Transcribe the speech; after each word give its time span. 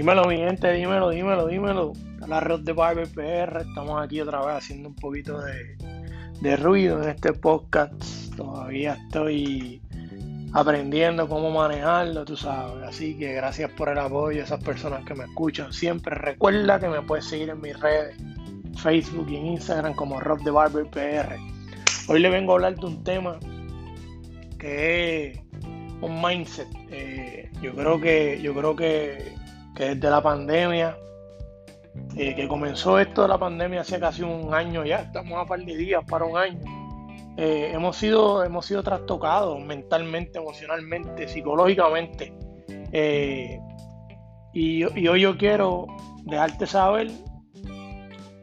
Dímelo, 0.00 0.24
mi 0.24 0.38
gente, 0.38 0.72
dímelo, 0.72 1.10
dímelo, 1.10 1.46
dímelo. 1.46 1.92
La 2.26 2.40
red 2.40 2.60
de 2.60 2.72
Barber 2.72 3.06
PR, 3.06 3.68
estamos 3.68 4.02
aquí 4.02 4.18
otra 4.18 4.40
vez 4.40 4.56
haciendo 4.56 4.88
un 4.88 4.94
poquito 4.94 5.38
de, 5.42 6.56
ruido 6.56 7.02
en 7.02 7.10
este 7.10 7.34
podcast. 7.34 8.34
Todavía 8.34 8.94
estoy 8.94 9.82
aprendiendo 10.54 11.28
cómo 11.28 11.50
manejarlo, 11.50 12.24
tú 12.24 12.34
sabes. 12.34 12.82
Así 12.88 13.18
que 13.18 13.34
gracias 13.34 13.70
por 13.72 13.90
el 13.90 13.98
apoyo 13.98 14.40
a 14.40 14.44
esas 14.44 14.64
personas 14.64 15.04
que 15.04 15.14
me 15.14 15.24
escuchan 15.24 15.70
siempre. 15.70 16.14
Recuerda 16.14 16.80
que 16.80 16.88
me 16.88 17.02
puedes 17.02 17.26
seguir 17.26 17.50
en 17.50 17.60
mis 17.60 17.78
redes, 17.78 18.16
Facebook 18.82 19.28
y 19.28 19.36
Instagram 19.36 19.92
como 19.92 20.18
Rob 20.18 20.42
de 20.42 20.50
Barber 20.50 20.86
PR. 20.86 21.36
Hoy 22.08 22.20
le 22.20 22.30
vengo 22.30 22.52
a 22.52 22.54
hablar 22.54 22.74
de 22.74 22.86
un 22.86 23.04
tema 23.04 23.38
que 24.58 25.26
es 25.26 25.40
un 26.00 26.22
mindset. 26.22 26.68
Eh, 26.90 27.50
yo 27.60 27.74
creo 27.74 28.00
que, 28.00 28.40
yo 28.40 28.54
creo 28.54 28.74
que 28.74 29.38
que 29.74 29.94
desde 29.94 30.10
la 30.10 30.22
pandemia, 30.22 30.96
eh, 32.16 32.34
que 32.34 32.48
comenzó 32.48 32.98
esto 32.98 33.22
de 33.22 33.28
la 33.28 33.38
pandemia 33.38 33.80
hace 33.80 33.98
casi 33.98 34.22
un 34.22 34.52
año 34.54 34.84
ya, 34.84 35.00
estamos 35.00 35.38
a 35.38 35.46
par 35.46 35.60
de 35.60 35.76
días 35.76 36.04
para 36.08 36.24
un 36.24 36.36
año, 36.36 36.60
eh, 37.36 37.70
hemos, 37.72 37.96
sido, 37.96 38.44
hemos 38.44 38.66
sido 38.66 38.82
trastocados 38.82 39.60
mentalmente, 39.60 40.38
emocionalmente, 40.38 41.28
psicológicamente. 41.28 42.34
Eh, 42.92 43.58
y, 44.52 44.84
hoy 44.84 45.20
yo 45.20 45.38
quiero 45.38 45.86
dejarte 46.24 46.66
saber 46.66 47.10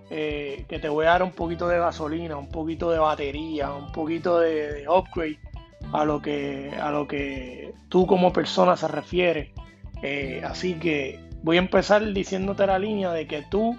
que 0.09 0.79
te 0.81 0.89
voy 0.89 1.05
a 1.05 1.09
dar 1.09 1.23
un 1.23 1.31
poquito 1.31 1.67
de 1.67 1.77
gasolina, 1.77 2.37
un 2.37 2.47
poquito 2.47 2.89
de 2.89 2.97
batería, 2.97 3.71
un 3.73 3.91
poquito 3.91 4.39
de, 4.39 4.85
upgrade 4.87 5.37
a 5.91 6.05
lo 6.05 6.21
que 6.21 6.71
a 6.81 6.91
lo 6.91 7.07
que 7.07 7.73
tú 7.89 8.07
como 8.07 8.33
persona 8.33 8.75
se 8.75 8.87
refiere 8.87 9.53
eh, 10.01 10.41
así 10.45 10.75
que 10.75 11.19
voy 11.43 11.57
a 11.57 11.59
empezar 11.59 12.05
diciéndote 12.13 12.65
la 12.67 12.79
línea 12.79 13.11
de 13.11 13.27
que 13.27 13.43
tú, 13.49 13.75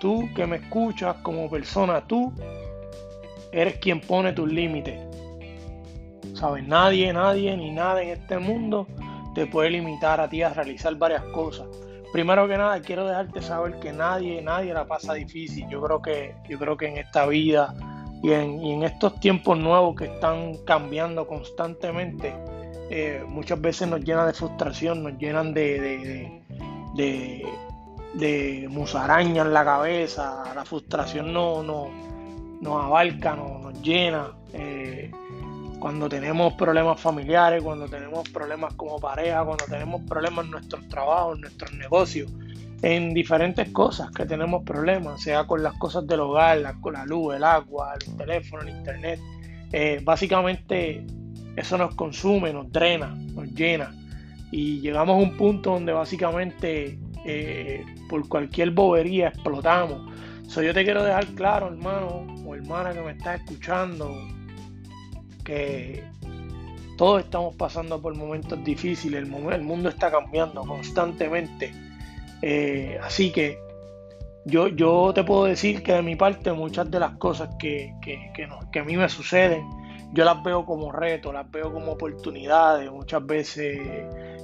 tú 0.00 0.28
que 0.34 0.46
me 0.46 0.56
escuchas 0.56 1.16
como 1.22 1.50
persona, 1.50 2.06
tú 2.06 2.32
eres 3.52 3.76
quien 3.76 4.00
pone 4.00 4.32
tus 4.32 4.50
límites. 4.50 4.98
¿Sabes? 6.34 6.66
Nadie, 6.66 7.12
nadie 7.12 7.56
ni 7.56 7.70
nada 7.70 8.02
en 8.02 8.10
este 8.10 8.38
mundo 8.38 8.86
te 9.34 9.46
puede 9.46 9.70
limitar 9.70 10.20
a 10.20 10.28
ti 10.28 10.42
a 10.42 10.52
realizar 10.52 10.94
varias 10.96 11.22
cosas. 11.24 11.66
Primero 12.12 12.46
que 12.46 12.58
nada, 12.58 12.80
quiero 12.80 13.06
dejarte 13.06 13.40
saber 13.40 13.78
que 13.78 13.92
nadie, 13.92 14.42
nadie 14.42 14.74
la 14.74 14.86
pasa 14.86 15.14
difícil. 15.14 15.66
Yo 15.68 15.80
creo 15.82 16.02
que, 16.02 16.34
yo 16.48 16.58
creo 16.58 16.76
que 16.76 16.88
en 16.88 16.98
esta 16.98 17.26
vida 17.26 17.74
y 18.22 18.32
en, 18.32 18.62
y 18.62 18.72
en 18.72 18.82
estos 18.82 19.18
tiempos 19.20 19.58
nuevos 19.58 19.96
que 19.96 20.04
están 20.04 20.56
cambiando 20.64 21.26
constantemente, 21.26 22.34
eh, 22.94 23.24
muchas 23.26 23.58
veces 23.58 23.88
nos 23.88 24.04
llena 24.04 24.26
de 24.26 24.34
frustración, 24.34 25.02
nos 25.02 25.16
llenan 25.16 25.54
de, 25.54 26.30
de, 26.94 28.68
musaraña 28.68 29.40
en 29.40 29.54
la 29.54 29.64
cabeza, 29.64 30.42
la 30.54 30.62
frustración 30.66 31.32
no, 31.32 31.62
no, 31.62 31.88
nos 32.60 32.84
abarca, 32.84 33.34
nos 33.34 33.80
llena. 33.80 34.32
Eh, 34.52 35.10
cuando 35.78 36.06
tenemos 36.06 36.52
problemas 36.52 37.00
familiares, 37.00 37.62
cuando 37.62 37.88
tenemos 37.88 38.28
problemas 38.28 38.74
como 38.74 39.00
pareja, 39.00 39.42
cuando 39.42 39.64
tenemos 39.64 40.02
problemas 40.02 40.44
en 40.44 40.50
nuestros 40.50 40.86
trabajos, 40.88 41.36
en 41.36 41.40
nuestros 41.40 41.72
negocios, 41.72 42.30
en 42.82 43.14
diferentes 43.14 43.70
cosas 43.70 44.10
que 44.10 44.26
tenemos 44.26 44.64
problemas, 44.64 45.22
sea 45.22 45.44
con 45.46 45.62
las 45.62 45.72
cosas 45.78 46.06
del 46.06 46.20
hogar, 46.20 46.78
con 46.82 46.92
la 46.92 47.06
luz, 47.06 47.36
el 47.36 47.44
agua, 47.44 47.94
el 47.94 48.16
teléfono, 48.18 48.64
el 48.64 48.68
internet. 48.68 49.18
Eh, 49.72 50.02
básicamente 50.04 51.06
eso 51.56 51.78
nos 51.78 51.94
consume, 51.94 52.52
nos 52.52 52.70
drena, 52.70 53.14
nos 53.34 53.52
llena. 53.52 53.94
Y 54.50 54.80
llegamos 54.80 55.14
a 55.14 55.18
un 55.18 55.36
punto 55.36 55.72
donde 55.72 55.92
básicamente 55.92 56.98
eh, 57.24 57.84
por 58.08 58.28
cualquier 58.28 58.70
bobería 58.70 59.28
explotamos. 59.28 60.12
So, 60.48 60.62
yo 60.62 60.74
te 60.74 60.84
quiero 60.84 61.02
dejar 61.02 61.26
claro, 61.28 61.68
hermano 61.68 62.26
o 62.44 62.54
hermana 62.54 62.92
que 62.92 63.00
me 63.00 63.12
estás 63.12 63.40
escuchando, 63.40 64.14
que 65.44 66.04
todos 66.98 67.22
estamos 67.24 67.54
pasando 67.56 68.00
por 68.00 68.14
momentos 68.14 68.62
difíciles, 68.62 69.22
el, 69.22 69.62
mundo 69.62 69.88
está 69.88 70.10
cambiando 70.10 70.62
constantemente. 70.62 71.72
Eh, 72.42 72.98
así 73.02 73.30
que 73.30 73.58
yo, 74.44 74.68
yo 74.68 75.12
te 75.14 75.24
puedo 75.24 75.44
decir 75.44 75.82
que 75.82 75.92
de 75.92 76.02
mi 76.02 76.16
parte 76.16 76.52
muchas 76.52 76.90
de 76.90 77.00
las 77.00 77.16
cosas 77.16 77.48
que, 77.58 77.94
que, 78.02 78.32
que 78.72 78.78
a 78.78 78.84
mí 78.84 78.96
me 78.96 79.08
suceden, 79.08 79.64
yo 80.12 80.24
las 80.24 80.42
veo 80.42 80.64
como 80.66 80.92
retos, 80.92 81.32
las 81.32 81.50
veo 81.50 81.72
como 81.72 81.92
oportunidades. 81.92 82.90
Muchas 82.90 83.24
veces, 83.24 83.80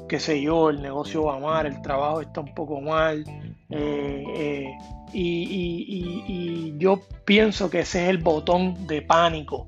qué 0.08 0.18
sé 0.18 0.40
yo, 0.40 0.70
el 0.70 0.80
negocio 0.80 1.24
va 1.24 1.38
mal, 1.38 1.66
el 1.66 1.82
trabajo 1.82 2.22
está 2.22 2.40
un 2.40 2.54
poco 2.54 2.80
mal. 2.80 3.24
Eh, 3.70 4.24
eh, 4.36 4.78
y, 5.12 6.74
yo 6.78 7.02
pienso 7.24 7.70
que 7.70 7.80
ese 7.80 8.04
es 8.04 8.10
el 8.10 8.18
botón 8.18 8.86
de 8.86 9.02
pánico, 9.02 9.66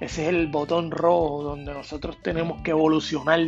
ese 0.00 0.22
es 0.22 0.28
el 0.30 0.46
botón 0.46 0.90
rojo 0.90 1.42
donde 1.42 1.72
nosotros 1.74 2.16
tenemos 2.22 2.62
que 2.62 2.70
evolucionar 2.70 3.40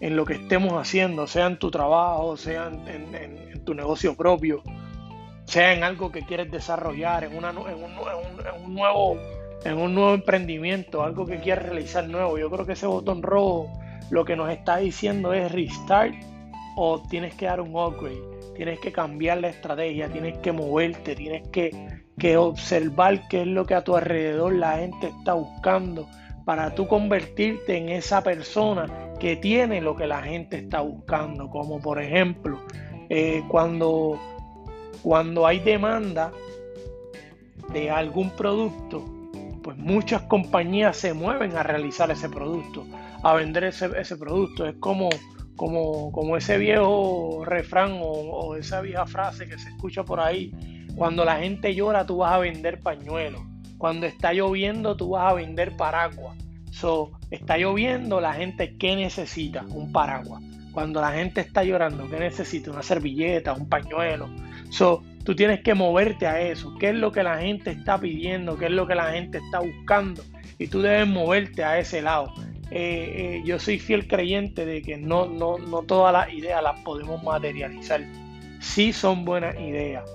en 0.00 0.16
lo 0.16 0.24
que 0.24 0.34
estemos 0.34 0.74
haciendo, 0.74 1.26
sea 1.26 1.46
en 1.46 1.58
tu 1.58 1.70
trabajo, 1.70 2.36
sea 2.36 2.68
en, 2.68 3.64
tu 3.64 3.74
negocio 3.74 4.16
propio, 4.16 4.62
sea 5.44 5.72
en 5.74 5.82
algo 5.82 6.10
que 6.12 6.22
quieres 6.22 6.50
desarrollar, 6.50 7.24
en, 7.24 7.36
una, 7.36 7.50
en 7.50 8.64
un 8.64 8.74
nuevo 8.74 9.18
en 9.64 9.78
un 9.78 9.94
nuevo 9.94 10.14
emprendimiento, 10.14 11.02
algo 11.02 11.26
que 11.26 11.38
quieras 11.38 11.66
realizar 11.66 12.08
nuevo. 12.08 12.38
Yo 12.38 12.50
creo 12.50 12.66
que 12.66 12.72
ese 12.72 12.86
botón 12.86 13.22
rojo 13.22 13.70
lo 14.10 14.24
que 14.24 14.36
nos 14.36 14.50
está 14.50 14.78
diciendo 14.78 15.32
es 15.32 15.50
restart 15.52 16.14
o 16.76 17.02
tienes 17.08 17.34
que 17.34 17.46
dar 17.46 17.60
un 17.60 17.74
upgrade, 17.74 18.22
tienes 18.56 18.78
que 18.80 18.92
cambiar 18.92 19.38
la 19.40 19.48
estrategia, 19.48 20.08
tienes 20.08 20.38
que 20.38 20.52
moverte, 20.52 21.14
tienes 21.14 21.48
que, 21.48 21.72
observar 22.36 23.26
qué 23.28 23.40
es 23.40 23.48
lo 23.48 23.66
que 23.66 23.74
a 23.74 23.82
tu 23.82 23.96
alrededor 23.96 24.54
la 24.54 24.76
gente 24.76 25.08
está 25.08 25.32
buscando 25.32 26.06
para 26.44 26.72
tú 26.72 26.86
convertirte 26.86 27.76
en 27.76 27.88
esa 27.88 28.22
persona 28.22 28.86
que 29.18 29.34
tiene 29.34 29.80
lo 29.80 29.96
que 29.96 30.06
la 30.06 30.22
gente 30.22 30.58
está 30.58 30.82
buscando. 30.82 31.50
Como 31.50 31.80
por 31.80 32.00
ejemplo, 32.00 32.60
eh, 33.08 33.42
cuando, 33.48 34.20
cuando 35.02 35.46
hay 35.46 35.58
demanda 35.58 36.30
de 37.72 37.90
algún 37.90 38.30
producto, 38.30 39.21
pues 39.62 39.76
muchas 39.78 40.22
compañías 40.22 40.96
se 40.96 41.14
mueven 41.14 41.56
a 41.56 41.62
realizar 41.62 42.10
ese 42.10 42.28
producto, 42.28 42.86
a 43.22 43.34
vender 43.34 43.64
ese, 43.64 44.16
producto. 44.16 44.66
Es 44.66 44.76
como, 44.76 45.08
como, 45.56 46.12
como, 46.12 46.36
ese 46.36 46.58
viejo 46.58 47.44
refrán 47.44 47.98
o, 48.00 48.56
esa 48.56 48.80
vieja 48.80 49.06
frase 49.06 49.48
que 49.48 49.58
se 49.58 49.70
escucha 49.70 50.04
por 50.04 50.20
ahí. 50.20 50.52
Cuando 50.96 51.24
la 51.24 51.38
gente 51.38 51.74
llora, 51.74 52.04
tú 52.04 52.18
vas 52.18 52.32
a 52.32 52.38
vender 52.38 52.80
pañuelos. 52.80 53.40
Cuando 53.78 54.06
está 54.06 54.32
lloviendo, 54.32 54.96
tú 54.96 55.10
vas 55.10 55.30
a 55.30 55.34
vender 55.34 55.76
paraguas. 55.76 56.36
So, 56.70 57.12
está 57.30 57.58
lloviendo, 57.58 58.20
la 58.20 58.32
gente, 58.32 58.76
¿qué 58.76 58.96
necesita? 58.96 59.64
Un 59.68 59.92
paraguas. 59.92 60.42
Cuando 60.72 61.00
la 61.00 61.12
gente 61.12 61.42
está 61.42 61.64
llorando, 61.64 62.08
¿qué 62.08 62.18
necesita? 62.18 62.70
Una 62.70 62.82
servilleta, 62.82 63.52
un 63.52 63.68
pañuelo. 63.68 64.28
So, 64.70 65.02
Tú 65.24 65.36
tienes 65.36 65.60
que 65.60 65.74
moverte 65.74 66.26
a 66.26 66.40
eso. 66.40 66.74
¿Qué 66.78 66.90
es 66.90 66.96
lo 66.96 67.12
que 67.12 67.22
la 67.22 67.38
gente 67.38 67.70
está 67.70 67.98
pidiendo? 67.98 68.58
¿Qué 68.58 68.66
es 68.66 68.72
lo 68.72 68.86
que 68.86 68.94
la 68.94 69.12
gente 69.12 69.38
está 69.38 69.60
buscando? 69.60 70.22
Y 70.58 70.66
tú 70.66 70.82
debes 70.82 71.06
moverte 71.06 71.62
a 71.62 71.78
ese 71.78 72.02
lado. 72.02 72.32
Eh, 72.70 73.36
eh, 73.36 73.42
yo 73.44 73.58
soy 73.58 73.78
fiel 73.78 74.08
creyente 74.08 74.64
de 74.64 74.80
que 74.80 74.96
no, 74.96 75.26
no, 75.26 75.58
no 75.58 75.82
todas 75.82 76.12
las 76.12 76.32
ideas 76.32 76.62
las 76.62 76.80
podemos 76.80 77.22
materializar. 77.22 78.02
Sí 78.60 78.92
son 78.92 79.24
buenas 79.24 79.54
ideas, 79.56 80.10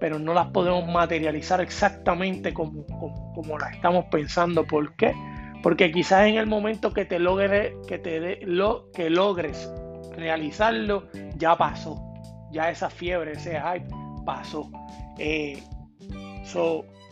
pero 0.00 0.18
no 0.18 0.32
las 0.32 0.46
podemos 0.46 0.88
materializar 0.88 1.60
exactamente 1.60 2.54
como, 2.54 2.86
como, 3.34 3.58
las 3.58 3.74
estamos 3.74 4.06
pensando. 4.06 4.64
¿Por 4.64 4.96
qué? 4.96 5.14
Porque 5.62 5.92
quizás 5.92 6.26
en 6.26 6.36
el 6.36 6.46
momento 6.46 6.92
que 6.92 7.04
te 7.04 7.18
logre, 7.18 7.76
que 7.86 7.98
te 7.98 8.40
lo, 8.46 8.90
que 8.92 9.10
logres 9.10 9.70
realizarlo, 10.16 11.08
ya 11.36 11.56
pasó. 11.56 12.02
Ya 12.50 12.70
esa 12.70 12.88
fiebre, 12.88 13.32
ese 13.32 13.60
hype 13.60 13.97
paso. 14.28 14.70
Eh, 15.18 15.62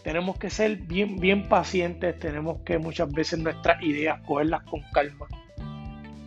tenemos 0.05 0.39
que 0.39 0.51
ser 0.51 0.77
bien, 0.77 1.17
bien 1.17 1.49
pacientes, 1.49 2.19
tenemos 2.19 2.59
que 2.59 2.77
muchas 2.79 3.11
veces 3.11 3.39
nuestras 3.39 3.83
ideas 3.83 4.21
cogerlas 4.27 4.65
con 4.65 4.83
calma, 4.93 5.27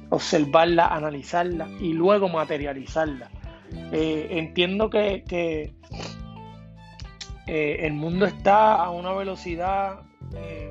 observarlas, 0.10 0.92
analizarlas 0.92 1.70
y 1.80 1.94
luego 1.94 2.28
materializarlas. 2.28 3.30
Eh, 3.92 4.30
entiendo 4.32 4.90
que, 4.90 5.24
eh, 7.46 7.78
el 7.86 7.94
mundo 7.94 8.26
está 8.26 8.76
a 8.84 8.90
una 8.90 9.14
velocidad, 9.14 10.02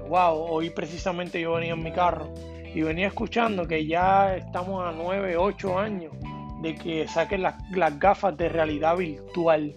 wow, 0.08 0.34
hoy 0.34 0.70
precisamente 0.70 1.40
yo 1.40 1.54
venía 1.54 1.74
en 1.74 1.82
mi 1.82 1.92
carro 1.92 2.34
y 2.74 2.82
venía 2.82 3.06
escuchando 3.06 3.68
que 3.68 3.86
ya 3.86 4.36
estamos 4.36 4.84
a 4.84 4.90
9, 4.90 5.36
8 5.36 5.78
años 5.78 6.12
de 6.60 6.74
que 6.74 7.06
saquen 7.06 7.42
las, 7.42 7.54
las 7.70 7.98
gafas 8.00 8.36
de 8.36 8.48
realidad 8.48 8.96
virtual 8.96 9.74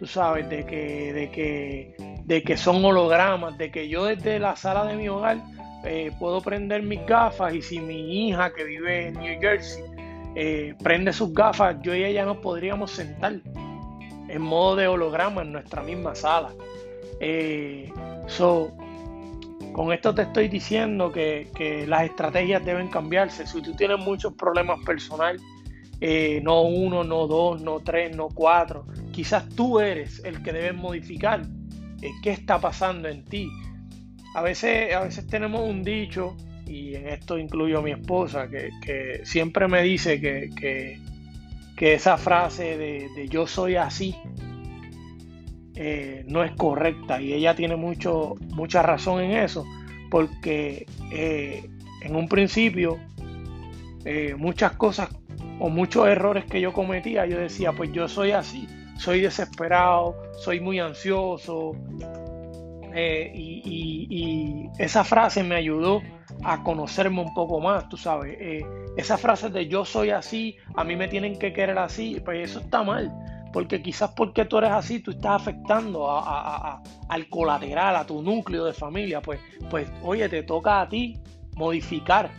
tú 0.00 0.06
sabes, 0.06 0.48
de 0.48 0.64
que, 0.64 1.12
de 1.12 1.30
que, 1.30 1.94
de 2.24 2.42
que 2.42 2.56
son 2.56 2.82
hologramas, 2.82 3.58
de 3.58 3.70
que 3.70 3.86
yo 3.86 4.06
desde 4.06 4.38
la 4.38 4.56
sala 4.56 4.86
de 4.86 4.96
mi 4.96 5.10
hogar 5.10 5.36
eh, 5.84 6.10
puedo 6.18 6.40
prender 6.40 6.82
mis 6.82 7.04
gafas 7.04 7.54
y 7.54 7.60
si 7.60 7.80
mi 7.80 8.28
hija 8.28 8.50
que 8.54 8.64
vive 8.64 9.08
en 9.08 9.14
New 9.14 9.38
Jersey 9.38 9.84
eh, 10.34 10.74
prende 10.82 11.12
sus 11.12 11.34
gafas, 11.34 11.76
yo 11.82 11.94
y 11.94 12.02
ella 12.02 12.24
nos 12.24 12.38
podríamos 12.38 12.92
sentar 12.92 13.34
en 14.28 14.40
modo 14.40 14.76
de 14.76 14.88
holograma 14.88 15.42
en 15.42 15.52
nuestra 15.52 15.82
misma 15.82 16.14
sala. 16.14 16.48
Eh, 17.20 17.92
so, 18.26 18.70
con 19.74 19.92
esto 19.92 20.14
te 20.14 20.22
estoy 20.22 20.48
diciendo 20.48 21.12
que, 21.12 21.84
las 21.86 22.04
estrategias 22.04 22.64
deben 22.64 22.88
cambiarse. 22.88 23.46
Si 23.46 23.60
tú 23.60 23.74
tienes 23.74 23.98
muchos 23.98 24.32
problemas 24.32 24.78
personales, 24.86 25.42
eh, 26.00 26.40
no 26.42 26.62
uno, 26.62 27.04
no 27.04 27.26
dos, 27.26 27.60
no 27.60 27.80
tres, 27.80 28.16
no 28.16 28.28
cuatro, 28.28 28.86
quizás 29.20 29.46
tú 29.50 29.80
eres 29.80 30.24
el 30.24 30.42
que 30.42 30.50
debes 30.50 30.74
modificar 30.74 31.42
eh, 32.00 32.08
qué 32.22 32.30
está 32.30 32.58
pasando 32.58 33.06
en 33.06 33.22
ti. 33.26 33.50
A 34.34 34.40
veces, 34.40 34.94
a 34.94 35.00
veces 35.00 35.26
tenemos 35.26 35.60
un 35.60 35.82
dicho, 35.82 36.38
y 36.66 36.94
en 36.94 37.06
esto 37.06 37.36
incluyo 37.36 37.80
a 37.80 37.82
mi 37.82 37.90
esposa, 37.90 38.48
que, 38.48 39.20
siempre 39.24 39.68
me 39.68 39.82
dice 39.82 40.18
que, 40.22 40.98
esa 41.78 42.16
frase 42.16 42.78
de, 42.78 43.28
yo 43.28 43.46
soy 43.46 43.76
así 43.76 44.14
eh, 45.74 46.24
no 46.28 46.44
es 46.44 46.52
correcta 46.52 47.22
y 47.22 47.32
ella 47.32 47.54
tiene 47.54 47.76
mucho, 47.76 48.36
mucha 48.54 48.82
razón 48.82 49.22
en 49.22 49.30
eso 49.30 49.64
porque 50.10 50.86
eh, 51.10 51.70
en 52.02 52.16
un 52.16 52.28
principio 52.28 52.98
muchas 54.36 54.72
cosas 54.72 55.08
o 55.58 55.70
muchos 55.70 56.06
errores 56.06 56.44
que 56.44 56.60
yo 56.60 56.74
cometía 56.74 57.24
yo 57.24 57.38
decía 57.38 57.72
pues 57.72 57.90
yo 57.92 58.08
soy 58.08 58.32
así 58.32 58.68
soy 59.00 59.22
desesperado, 59.22 60.14
soy 60.38 60.60
muy 60.60 60.78
ansioso. 60.78 61.72
Eh, 62.94 63.32
y, 63.34 64.68
esa 64.78 65.04
frase 65.04 65.42
me 65.42 65.56
ayudó 65.56 66.00
a 66.42 66.62
conocerme 66.62 67.20
un 67.20 67.34
poco 67.34 67.60
más, 67.60 67.88
tú 67.88 67.96
sabes. 67.96 68.36
Eh, 68.38 68.64
esa 68.96 69.16
frase 69.16 69.48
de 69.48 69.68
yo 69.68 69.84
soy 69.84 70.10
así, 70.10 70.56
a 70.74 70.84
mí 70.84 70.96
me 70.96 71.08
tienen 71.08 71.38
que 71.38 71.52
querer 71.52 71.78
así, 71.78 72.20
pues 72.24 72.50
eso 72.50 72.60
está 72.60 72.82
mal. 72.82 73.10
Porque 73.52 73.82
quizás 73.82 74.10
porque 74.14 74.44
tú 74.44 74.58
eres 74.58 74.70
así, 74.70 75.00
tú 75.00 75.10
estás 75.12 75.42
afectando 75.42 76.08
al 77.08 77.28
colateral, 77.28 77.96
a 77.96 78.06
tu 78.06 78.22
núcleo 78.22 78.66
de 78.66 78.72
familia. 78.72 79.20
Pues, 79.20 79.40
pues, 79.70 79.90
oye, 80.02 80.28
te 80.28 80.42
toca 80.42 80.82
a 80.82 80.88
ti 80.88 81.18
modificar. 81.56 82.30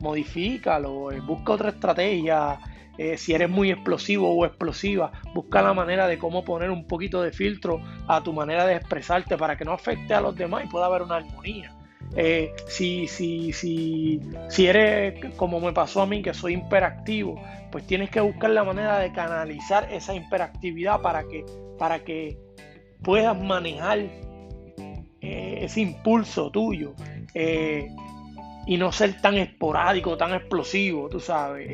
Modifícalo, 0.00 1.12
eh, 1.12 1.20
busca 1.20 1.52
otra 1.52 1.68
estrategia, 1.70 2.58
eh, 3.02 3.16
si 3.16 3.32
eres 3.32 3.48
muy 3.48 3.70
explosivo 3.70 4.30
o 4.30 4.44
explosiva, 4.44 5.10
busca 5.32 5.62
la 5.62 5.72
manera 5.72 6.06
de 6.06 6.18
cómo 6.18 6.44
poner 6.44 6.70
un 6.70 6.86
poquito 6.86 7.22
de 7.22 7.32
filtro 7.32 7.80
a 8.06 8.22
tu 8.22 8.34
manera 8.34 8.66
de 8.66 8.76
expresarte 8.76 9.38
para 9.38 9.56
que 9.56 9.64
no 9.64 9.72
afecte 9.72 10.12
a 10.12 10.20
los 10.20 10.36
demás 10.36 10.64
y 10.66 10.68
pueda 10.68 10.84
haber 10.84 11.00
una 11.00 11.16
armonía. 11.16 11.74
Eh, 12.14 12.52
si, 12.66 13.08
si, 13.08 13.54
si, 13.54 14.20
si 14.50 14.66
eres 14.66 15.34
como 15.36 15.60
me 15.60 15.72
pasó 15.72 16.02
a 16.02 16.06
mí, 16.06 16.20
que 16.20 16.34
soy 16.34 16.56
hiperactivo, 16.56 17.42
pues 17.72 17.86
tienes 17.86 18.10
que 18.10 18.20
buscar 18.20 18.50
la 18.50 18.64
manera 18.64 18.98
de 18.98 19.10
canalizar 19.12 19.90
esa 19.90 20.14
hiperactividad 20.14 21.00
para 21.00 21.22
que, 21.26 21.46
para 21.78 22.00
que 22.00 22.36
puedas 23.02 23.34
manejar 23.34 24.00
eh, 25.22 25.58
ese 25.62 25.80
impulso 25.80 26.50
tuyo 26.50 26.92
y 28.66 28.76
no 28.76 28.92
ser 28.92 29.22
tan 29.22 29.38
esporádico, 29.38 30.18
tan 30.18 30.34
explosivo, 30.34 31.08
tú 31.08 31.18
sabes 31.18 31.66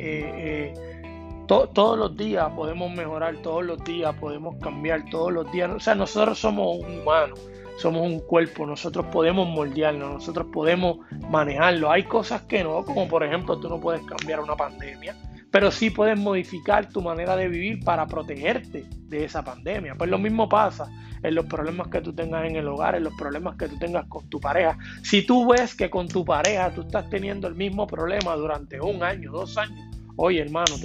todos 1.47 1.97
los 1.97 2.15
días 2.17 2.51
podemos 2.55 2.91
mejorar, 2.91 3.37
todos 3.37 3.65
los 3.65 3.83
días 3.83 4.13
podemos 4.15 4.55
cambiar, 4.61 5.09
todos 5.09 5.31
los 5.31 5.51
días. 5.51 5.71
O 5.71 5.79
sea, 5.79 5.95
nosotros 5.95 6.37
somos 6.37 6.79
humanos, 6.79 7.39
somos 7.77 8.01
un 8.05 8.19
cuerpo, 8.19 8.65
nosotros 8.65 9.05
podemos 9.11 9.47
moldearnos, 9.47 10.11
nosotros 10.11 10.47
podemos 10.51 10.97
manejarlo. 11.29 11.89
Hay 11.89 12.03
cosas 12.03 12.41
que 12.43 12.63
no, 12.63 12.83
como 12.83 13.07
por 13.07 13.23
ejemplo 13.23 13.59
tú 13.59 13.69
no 13.69 13.79
puedes 13.79 14.01
cambiar 14.01 14.41
una 14.41 14.55
pandemia, 14.55 15.15
pero 15.49 15.71
sí 15.71 15.89
puedes 15.89 16.19
modificar 16.19 16.89
tu 16.89 17.01
manera 17.01 17.35
de 17.35 17.47
vivir 17.47 17.83
para 17.83 18.05
protegerte 18.05 18.85
de 19.03 19.23
esa 19.23 19.43
pandemia. 19.43 19.95
Pues 19.95 20.09
lo 20.09 20.17
mismo 20.17 20.49
pasa 20.49 20.89
en 21.23 21.33
los 21.33 21.45
problemas 21.45 21.87
que 21.87 22.01
tú 22.01 22.13
tengas 22.13 22.45
en 22.45 22.57
el 22.57 22.67
hogar, 22.67 22.95
en 22.95 23.03
los 23.03 23.13
problemas 23.15 23.55
que 23.55 23.67
tú 23.67 23.77
tengas 23.79 24.05
con 24.07 24.29
tu 24.29 24.39
pareja. 24.39 24.77
Si 25.01 25.25
tú 25.25 25.47
ves 25.47 25.75
que 25.75 25.89
con 25.89 26.07
tu 26.07 26.25
pareja 26.25 26.71
tú 26.71 26.81
estás 26.81 27.09
teniendo 27.09 27.47
el 27.47 27.55
mismo 27.55 27.87
problema 27.87 28.35
durante 28.35 28.79
un 28.81 29.01
año, 29.01 29.31
dos 29.31 29.57
años, 29.57 29.96
oye 30.17 30.41
hermano, 30.41 30.75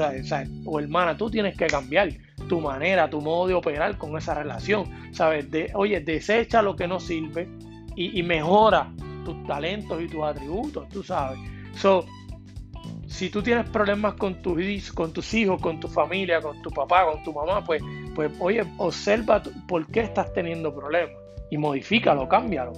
o, 0.67 0.81
hermana, 0.81 1.17
tú 1.17 1.31
tienes 1.31 1.57
que 1.57 1.67
cambiar 1.67 2.11
tu 2.49 2.61
manera, 2.61 3.11
tu 3.11 3.21
modo 3.21 3.49
de 3.49 3.55
operar 3.55 3.99
con 3.99 4.17
esa 4.17 4.35
relación, 4.35 5.13
¿sabes? 5.13 5.47
Oye, 5.75 6.01
desecha 6.01 6.63
lo 6.63 6.77
que 6.77 6.87
no 6.87 7.01
sirve 7.01 7.49
y, 7.97 8.23
mejora 8.23 8.93
tus 9.25 9.43
talentos 9.47 10.01
y 10.03 10.07
tus 10.07 10.23
atributos, 10.23 10.89
tú 10.89 11.03
sabes. 11.03 11.39
So, 11.75 12.05
si 13.07 13.31
tú 13.31 13.43
tienes 13.43 13.69
problemas 13.69 14.15
con 14.15 14.41
tus, 14.43 14.93
con 14.93 15.13
tus 15.13 15.35
hijos, 15.35 15.61
con 15.61 15.81
tu 15.81 15.89
familia, 15.89 16.41
con 16.41 16.61
tu 16.63 16.71
papá, 16.71 17.05
con 17.11 17.23
tu 17.23 17.33
mamá, 17.33 17.65
pues, 17.65 17.83
pues 18.15 18.33
oye, 18.41 18.65
observa 18.79 19.43
por 19.69 19.87
qué 19.87 20.01
estás 20.01 20.33
teniendo 20.33 20.75
problemas 20.75 21.17
y 21.51 21.59
modifícalo, 21.59 22.29
cámbialo. 22.29 22.73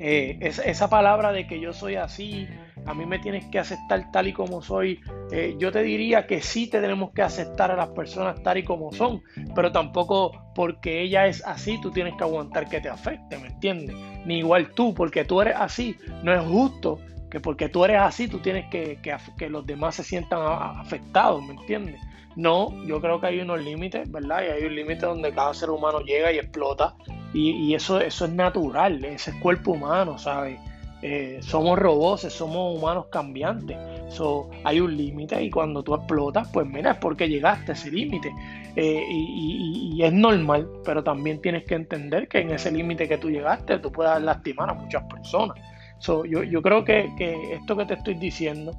Eh, 0.00 0.38
esa 0.40 0.88
palabra 0.88 1.32
de 1.32 1.46
que 1.46 1.60
yo 1.60 1.72
soy 1.72 1.96
así, 1.96 2.48
a 2.86 2.94
mí 2.94 3.06
me 3.06 3.18
tienes 3.18 3.44
que 3.46 3.58
aceptar 3.58 4.10
tal 4.12 4.28
y 4.28 4.32
como 4.32 4.62
soy. 4.62 5.00
Eh, 5.30 5.56
yo 5.58 5.70
te 5.72 5.82
diría 5.82 6.26
que 6.26 6.40
sí 6.40 6.68
tenemos 6.68 7.12
que 7.12 7.22
aceptar 7.22 7.70
a 7.70 7.76
las 7.76 7.88
personas 7.88 8.42
tal 8.42 8.58
y 8.58 8.64
como 8.64 8.92
son, 8.92 9.22
pero 9.54 9.72
tampoco 9.72 10.32
porque 10.54 11.02
ella 11.02 11.26
es 11.26 11.44
así 11.46 11.80
tú 11.80 11.90
tienes 11.90 12.14
que 12.16 12.24
aguantar 12.24 12.68
que 12.68 12.80
te 12.80 12.88
afecte, 12.88 13.38
¿me 13.38 13.48
entiendes? 13.48 13.96
Ni 14.24 14.38
igual 14.38 14.72
tú, 14.72 14.94
porque 14.94 15.24
tú 15.24 15.40
eres 15.40 15.54
así, 15.56 15.96
no 16.22 16.32
es 16.32 16.40
justo 16.46 16.98
que 17.30 17.40
porque 17.40 17.68
tú 17.68 17.84
eres 17.84 18.00
así 18.00 18.26
tú 18.26 18.38
tienes 18.38 18.68
que, 18.70 18.98
que, 19.36 19.48
los 19.50 19.66
demás 19.66 19.96
se 19.96 20.04
sientan 20.04 20.40
afectados, 20.42 21.42
¿me 21.44 21.54
entiendes? 21.54 22.00
No, 22.36 22.72
yo 22.86 23.00
creo 23.00 23.20
que 23.20 23.26
hay 23.26 23.40
unos 23.40 23.60
límites, 23.62 24.10
¿verdad? 24.10 24.42
Y 24.46 24.50
hay 24.52 24.64
un 24.64 24.74
límite 24.74 25.06
donde 25.06 25.32
cada 25.32 25.52
ser 25.52 25.70
humano 25.70 26.00
llega 26.00 26.32
y 26.32 26.38
explota. 26.38 26.94
Y, 27.34 27.50
y, 27.50 27.74
eso, 27.74 28.00
eso 28.00 28.26
es 28.26 28.30
natural, 28.32 29.04
ese 29.04 29.32
es 29.32 29.36
cuerpo 29.38 29.72
humano, 29.72 30.18
¿sabes? 30.18 30.58
Eh, 31.00 31.38
somos 31.42 31.78
robots, 31.78 32.22
somos 32.32 32.76
humanos 32.76 33.06
cambiantes. 33.10 33.76
So, 34.08 34.50
hay 34.64 34.80
un 34.80 34.96
límite 34.96 35.40
y 35.42 35.50
cuando 35.50 35.82
tú 35.82 35.94
explotas, 35.94 36.48
pues 36.52 36.66
mira, 36.66 36.92
es 36.92 36.98
porque 36.98 37.28
llegaste 37.28 37.72
a 37.72 37.74
ese 37.74 37.90
límite. 37.90 38.32
Eh, 38.74 39.04
y, 39.08 40.02
es 40.02 40.12
normal, 40.12 40.68
pero 40.84 41.02
también 41.02 41.40
tienes 41.40 41.64
que 41.64 41.74
entender 41.74 42.28
que 42.28 42.38
en 42.38 42.50
ese 42.52 42.70
límite 42.70 43.08
que 43.08 43.18
tú 43.18 43.28
llegaste, 43.30 43.78
tú 43.80 43.90
puedes 43.90 44.22
lastimar 44.22 44.70
a 44.70 44.74
muchas 44.74 45.02
personas. 45.04 45.58
So, 45.98 46.24
yo, 46.24 46.44
yo 46.44 46.62
creo 46.62 46.84
que, 46.84 47.10
esto 47.52 47.76
que 47.76 47.84
te 47.84 47.94
estoy 47.94 48.14
diciendo 48.14 48.72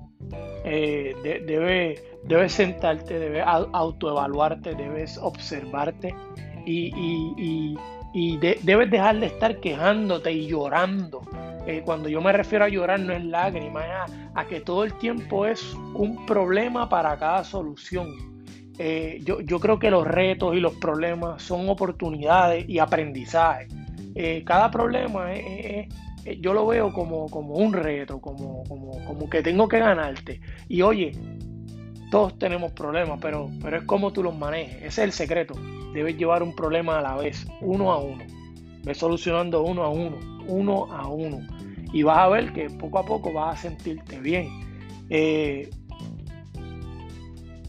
eh, 0.63 1.13
debe, 1.45 2.01
debes 2.24 2.53
sentarte, 2.53 3.20
debes 3.20 3.44
autoevaluarte, 3.46 4.75
debes 4.75 5.17
observarte 5.17 6.15
y, 6.65 7.75
y 8.13 8.38
debes 8.38 8.89
dejar 8.89 9.20
de 9.20 9.25
estar 9.25 9.60
quejándote 9.60 10.32
y 10.32 10.48
llorando 10.48 11.22
eh, 11.66 11.82
cuando 11.86 12.10
yo 12.10 12.22
me 12.22 12.32
refiero 12.32 12.66
a 12.66 12.70
llorar 12.70 13.00
no 13.00 13.13
es 13.13 13.24
lágrimas, 13.24 13.86
es 13.86 14.12
a, 14.36 14.46
que 14.46 14.62
todo 14.62 14.84
el 14.84 14.94
tiempo 14.96 15.46
es 15.46 15.74
un 15.94 16.25
problema 16.25 16.89
para 16.89 17.18
cada 17.18 17.44
solución. 17.44 18.08
Eh, 18.78 19.22
yo, 19.24 19.60
creo 19.60 19.78
que 19.78 19.92
los 19.92 20.08
retos 20.08 20.56
y 20.56 20.62
los 20.62 20.74
problemas 20.75 21.44
son 21.44 21.68
oportunidades 21.68 22.68
y 22.68 22.80
aprendizaje. 22.80 23.68
Eh, 24.16 24.44
cada 24.46 24.72
problema 24.72 25.28
yo 26.39 26.54
lo 26.54 26.68
veo 26.68 26.94
como, 26.94 27.25
un 27.25 27.74
reto, 27.74 28.22
como, 28.22 28.63
como, 28.63 29.30
que 29.30 29.42
tengo 29.42 29.68
que 29.68 29.80
ganarte. 29.80 30.39
Y 30.70 30.82
oye, 30.82 31.12
todos 32.10 32.39
tenemos 32.39 32.72
problemas, 32.72 33.20
pero, 33.22 33.50
pero 33.62 33.78
es 33.78 33.84
como 33.84 34.13
tú 34.13 34.24
los 34.24 34.38
manejes. 34.38 34.78
Ese 34.78 34.88
es 34.88 35.00
el 35.00 35.12
secreto. 35.12 35.56
Debes 35.94 36.18
llevar 36.18 36.42
un 36.42 36.56
problema 36.56 37.00
a 37.00 37.01
la 37.01 37.16
vez, 37.16 37.46
uno 37.62 37.92
a 37.92 38.00
uno. 38.00 38.24
Ves 38.83 38.98
solucionando 38.98 39.62
uno 39.63 39.83
a 39.83 39.89
uno, 39.89 40.17
uno 40.48 40.91
a 40.91 41.07
uno 41.07 41.41
y 41.91 42.03
vas 42.03 42.19
a 42.19 42.27
ver 42.29 42.53
que 42.53 42.69
poco 42.69 43.00
a 43.00 43.05
poco 43.05 43.33
vas 43.33 43.59
a 43.59 43.62
sentirte 43.62 44.19
bien. 44.19 44.48
Eh, 45.09 45.69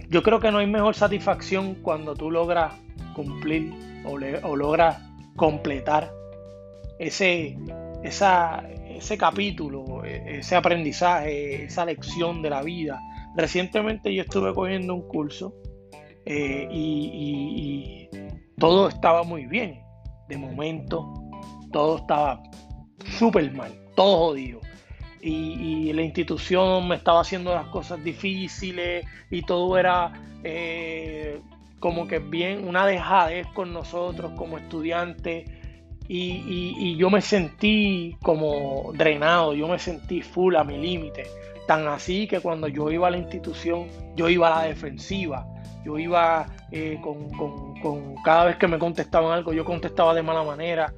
yo 0.09 0.23
creo 0.23 0.41
que 0.41 0.51
no 0.51 0.59
hay 0.59 0.67
mejor 0.67 0.95
satisfacción 0.95 1.77
cuando 1.77 2.15
tú 2.15 2.31
logras 2.31 2.75
cumplir 3.15 3.73
o, 4.05 4.57
logras 4.57 4.99
completar 5.37 6.13
ese, 6.99 7.57
ese 8.03 9.19
capítulo, 9.19 10.05
ese 10.05 10.57
aprendizaje, 10.57 11.65
esa 11.65 11.85
lección 11.85 12.43
de 12.43 12.51
la 12.51 12.63
vida. 12.63 13.01
Recientemente 13.37 14.13
yo 14.15 14.23
estuve 14.23 14.53
cogiendo 14.53 14.95
un 14.95 15.07
curso 15.07 15.55
eh, 16.27 16.69
y 16.71 18.09
todo 18.59 18.89
estaba 18.89 19.23
muy 19.23 19.47
bien. 19.47 19.90
De 20.31 20.39
momento, 20.39 21.13
todo 21.71 21.99
estaba 21.99 22.43
súper 23.19 23.53
mal 23.53 23.81
todo 24.01 24.17
jodido. 24.17 24.61
Y, 25.21 25.93
la 25.93 26.01
institución 26.01 26.89
me 26.89 26.95
estaba 26.97 27.21
haciendo 27.21 27.55
las 27.55 27.67
cosas 27.67 28.03
difíciles 28.03 29.05
y 29.31 29.43
todo 29.43 29.77
era 29.77 30.13
eh, 30.43 31.39
como 31.79 32.07
que 32.09 32.19
bien 32.19 32.67
una 32.67 32.87
dejadez 32.87 33.47
con 33.49 33.75
nosotros 33.75 34.33
como 34.39 34.57
estudiantes. 34.57 35.51
y, 36.09 36.97
yo 36.97 37.11
me 37.11 37.21
sentí 37.21 38.17
como 38.23 38.93
drenado, 38.95 39.53
yo 39.53 39.69
me 39.69 39.79
sentí 39.79 40.23
full 40.23 40.57
a 40.57 40.65
mi 40.65 40.79
límite. 40.79 41.25
Tan 41.67 41.87
así 41.87 42.27
que 42.27 42.41
cuando 42.41 42.67
yo 42.69 42.91
iba 42.91 43.09
a 43.09 43.11
la 43.11 43.19
institución, 43.19 43.87
yo 44.17 44.31
iba 44.31 44.49
a 44.49 44.63
la 44.63 44.69
defensiva, 44.69 45.47
yo 45.85 45.99
iba 45.99 46.47
eh, 46.73 46.99
con, 47.03 47.70
cada 48.25 48.47
vez 48.47 48.57
que 48.57 48.69
me 48.69 48.79
contestaban 48.79 49.33
algo, 49.33 49.53
yo 49.53 49.65
contestaba 49.65 50.15
de 50.15 50.23
mala 50.23 50.43
manera. 50.43 50.93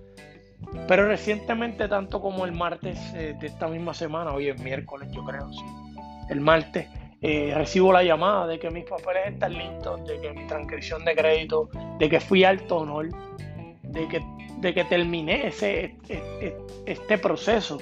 Pero 0.86 1.06
recientemente, 1.06 1.88
tanto 1.88 2.20
como 2.20 2.44
el 2.44 2.52
martes 2.52 2.98
eh, 3.14 3.34
de 3.38 3.46
esta 3.46 3.68
misma 3.68 3.94
semana, 3.94 4.32
hoy 4.32 4.48
es 4.48 4.60
miércoles, 4.60 5.08
yo 5.12 5.24
creo, 5.24 5.50
el 6.28 6.40
martes, 6.40 6.88
eh, 7.20 7.52
recibo 7.54 7.92
la 7.92 8.02
llamada 8.02 8.48
de 8.48 8.58
que 8.58 8.70
mis 8.70 8.84
papeles 8.84 9.34
están 9.34 9.52
listos, 9.52 10.04
de 10.06 10.20
que 10.20 10.32
mi 10.32 10.44
transcripción 10.48 11.04
de 11.04 11.14
crédito, 11.14 11.68
de 11.98 12.08
que 12.08 12.18
fui 12.18 12.42
alto 12.42 12.78
honor, 12.78 13.10
de 13.82 14.08
que, 14.08 14.20
de 14.58 14.74
que 14.74 14.84
terminé 14.84 15.46
ese, 15.46 15.96
este, 16.86 17.18
proceso. 17.18 17.78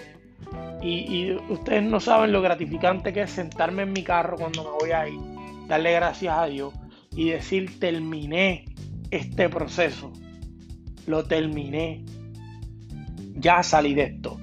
Y, 0.83 1.33
ustedes 1.49 1.83
no 1.83 2.01
saben 2.01 2.33
lo 2.33 2.43
gratificante 2.43 3.13
que 3.13 3.23
es 3.23 3.31
sentarme 3.31 3.83
en 3.83 3.93
mi 3.93 4.03
carro 4.03 4.37
cuando 4.37 4.65
me 4.65 4.71
voy 4.71 4.91
a 4.91 5.09
ir, 5.09 5.21
darle 5.69 5.93
gracias 5.93 6.37
a 6.37 6.47
Dios 6.47 6.75
y 7.15 7.31
decir 7.31 7.79
terminé 7.81 8.67
este 9.11 9.49
proceso. 9.49 10.13
Lo 11.07 11.25
terminé. 11.25 12.05
Ya 13.37 13.63
salí 13.63 13.95
de 13.95 14.03
esto. 14.03 14.39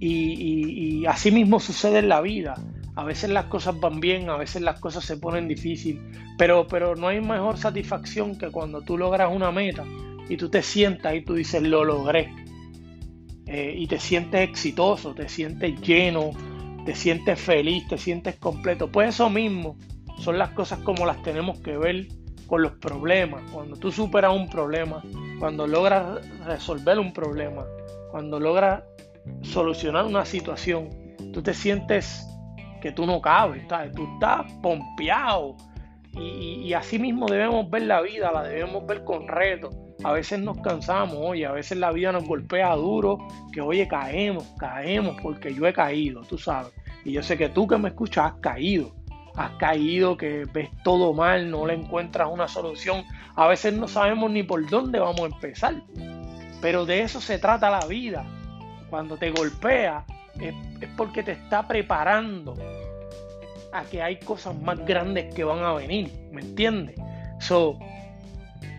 Y, 0.00 1.04
así 1.06 1.30
mismo 1.30 1.60
sucede 1.60 1.98
en 1.98 2.08
la 2.08 2.20
vida. 2.20 2.54
A 2.94 3.04
veces 3.04 3.30
las 3.30 3.46
cosas 3.46 3.78
van 3.78 4.00
bien, 4.00 4.28
a 4.28 4.36
veces 4.36 4.62
las 4.62 4.80
cosas 4.80 5.04
se 5.04 5.16
ponen 5.16 5.46
difíciles, 5.46 6.02
pero, 6.36 6.66
pero 6.66 6.96
no 6.96 7.08
hay 7.08 7.20
mejor 7.20 7.56
satisfacción 7.56 8.36
que 8.36 8.48
cuando 8.50 8.82
tú 8.82 8.98
logras 8.98 9.32
una 9.32 9.52
meta 9.52 9.84
y 10.28 10.36
tú 10.36 10.48
te 10.48 10.62
sientas 10.62 11.14
y 11.14 11.22
tú 11.22 11.34
dices, 11.34 11.62
lo 11.62 11.84
logré. 11.84 12.32
Eh, 13.46 13.74
y 13.78 13.86
te 13.86 13.98
sientes 13.98 14.48
exitoso, 14.48 15.14
te 15.14 15.28
sientes 15.28 15.80
lleno, 15.80 16.32
te 16.84 16.94
sientes 16.94 17.40
feliz, 17.40 17.86
te 17.88 17.98
sientes 17.98 18.36
completo. 18.36 18.90
Pues 18.90 19.10
eso 19.10 19.30
mismo 19.30 19.76
son 20.18 20.36
las 20.36 20.50
cosas 20.50 20.80
como 20.80 21.06
las 21.06 21.22
tenemos 21.22 21.60
que 21.60 21.76
ver 21.76 22.08
con 22.48 22.62
los 22.62 22.72
problemas. 22.72 23.42
Cuando 23.52 23.76
tú 23.76 23.92
superas 23.92 24.34
un 24.34 24.48
problema, 24.48 25.02
cuando 25.38 25.68
logras 25.68 26.26
resolver 26.44 26.98
un 26.98 27.12
problema, 27.12 27.64
cuando 28.10 28.40
logras 28.40 28.82
solucionar 29.42 30.06
una 30.06 30.24
situación, 30.24 30.88
tú 31.32 31.42
te 31.42 31.54
sientes 31.54 32.26
que 32.80 32.90
tú 32.90 33.06
no 33.06 33.20
cabes, 33.20 33.66
tú 33.94 34.08
estás 34.14 34.50
pompeado. 34.62 35.56
Y, 36.14 36.72
así 36.72 36.98
mismo 36.98 37.26
debemos 37.26 37.70
ver 37.70 37.82
la 37.82 38.00
vida, 38.00 38.32
la 38.32 38.42
debemos 38.42 38.84
ver 38.86 39.04
con 39.04 39.28
reto. 39.28 39.70
A 40.02 40.12
veces 40.12 40.40
nos 40.40 40.58
cansamos, 40.60 41.16
oye, 41.20 41.46
a 41.46 41.52
veces 41.52 41.78
la 41.78 41.92
vida 41.92 42.10
nos 42.12 42.24
golpea 42.24 42.74
duro, 42.74 43.18
que 43.52 43.60
oye, 43.60 43.86
caemos, 43.86 44.44
caemos, 44.58 45.16
porque 45.22 45.54
yo 45.54 45.66
he 45.66 45.72
caído, 45.72 46.22
tú 46.22 46.38
sabes. 46.38 46.72
Y 47.04 47.12
yo 47.12 47.22
sé 47.22 47.36
que 47.36 47.48
tú 47.48 47.68
que 47.68 47.78
me 47.78 47.90
escuchas 47.90 48.32
has 48.32 48.40
caído, 48.40 48.94
has 49.38 49.52
caído, 49.52 50.16
que 50.16 50.44
ves 50.52 50.68
todo 50.82 51.14
mal, 51.14 51.48
no 51.48 51.64
le 51.64 51.74
encuentras 51.74 52.28
una 52.30 52.48
solución. 52.48 53.04
A 53.36 53.46
veces 53.46 53.72
no 53.72 53.86
sabemos 53.86 54.30
ni 54.32 54.42
por 54.42 54.68
dónde 54.68 54.98
vamos 54.98 55.20
a 55.20 55.26
empezar. 55.26 55.74
Pero 56.60 56.84
de 56.84 57.02
eso 57.02 57.20
se 57.20 57.38
trata 57.38 57.70
la 57.70 57.86
vida. 57.86 58.26
Cuando 58.90 59.16
te 59.16 59.30
golpea, 59.30 60.04
es, 60.40 60.54
porque 60.96 61.22
te 61.22 61.32
está 61.32 61.68
preparando 61.68 62.56
a 63.72 63.84
que 63.84 64.02
hay 64.02 64.18
cosas 64.18 64.60
más 64.60 64.84
grandes 64.84 65.32
que 65.34 65.44
van 65.44 65.60
a 65.60 65.74
venir, 65.74 66.10
¿me 66.32 66.40
entiendes? 66.40 66.96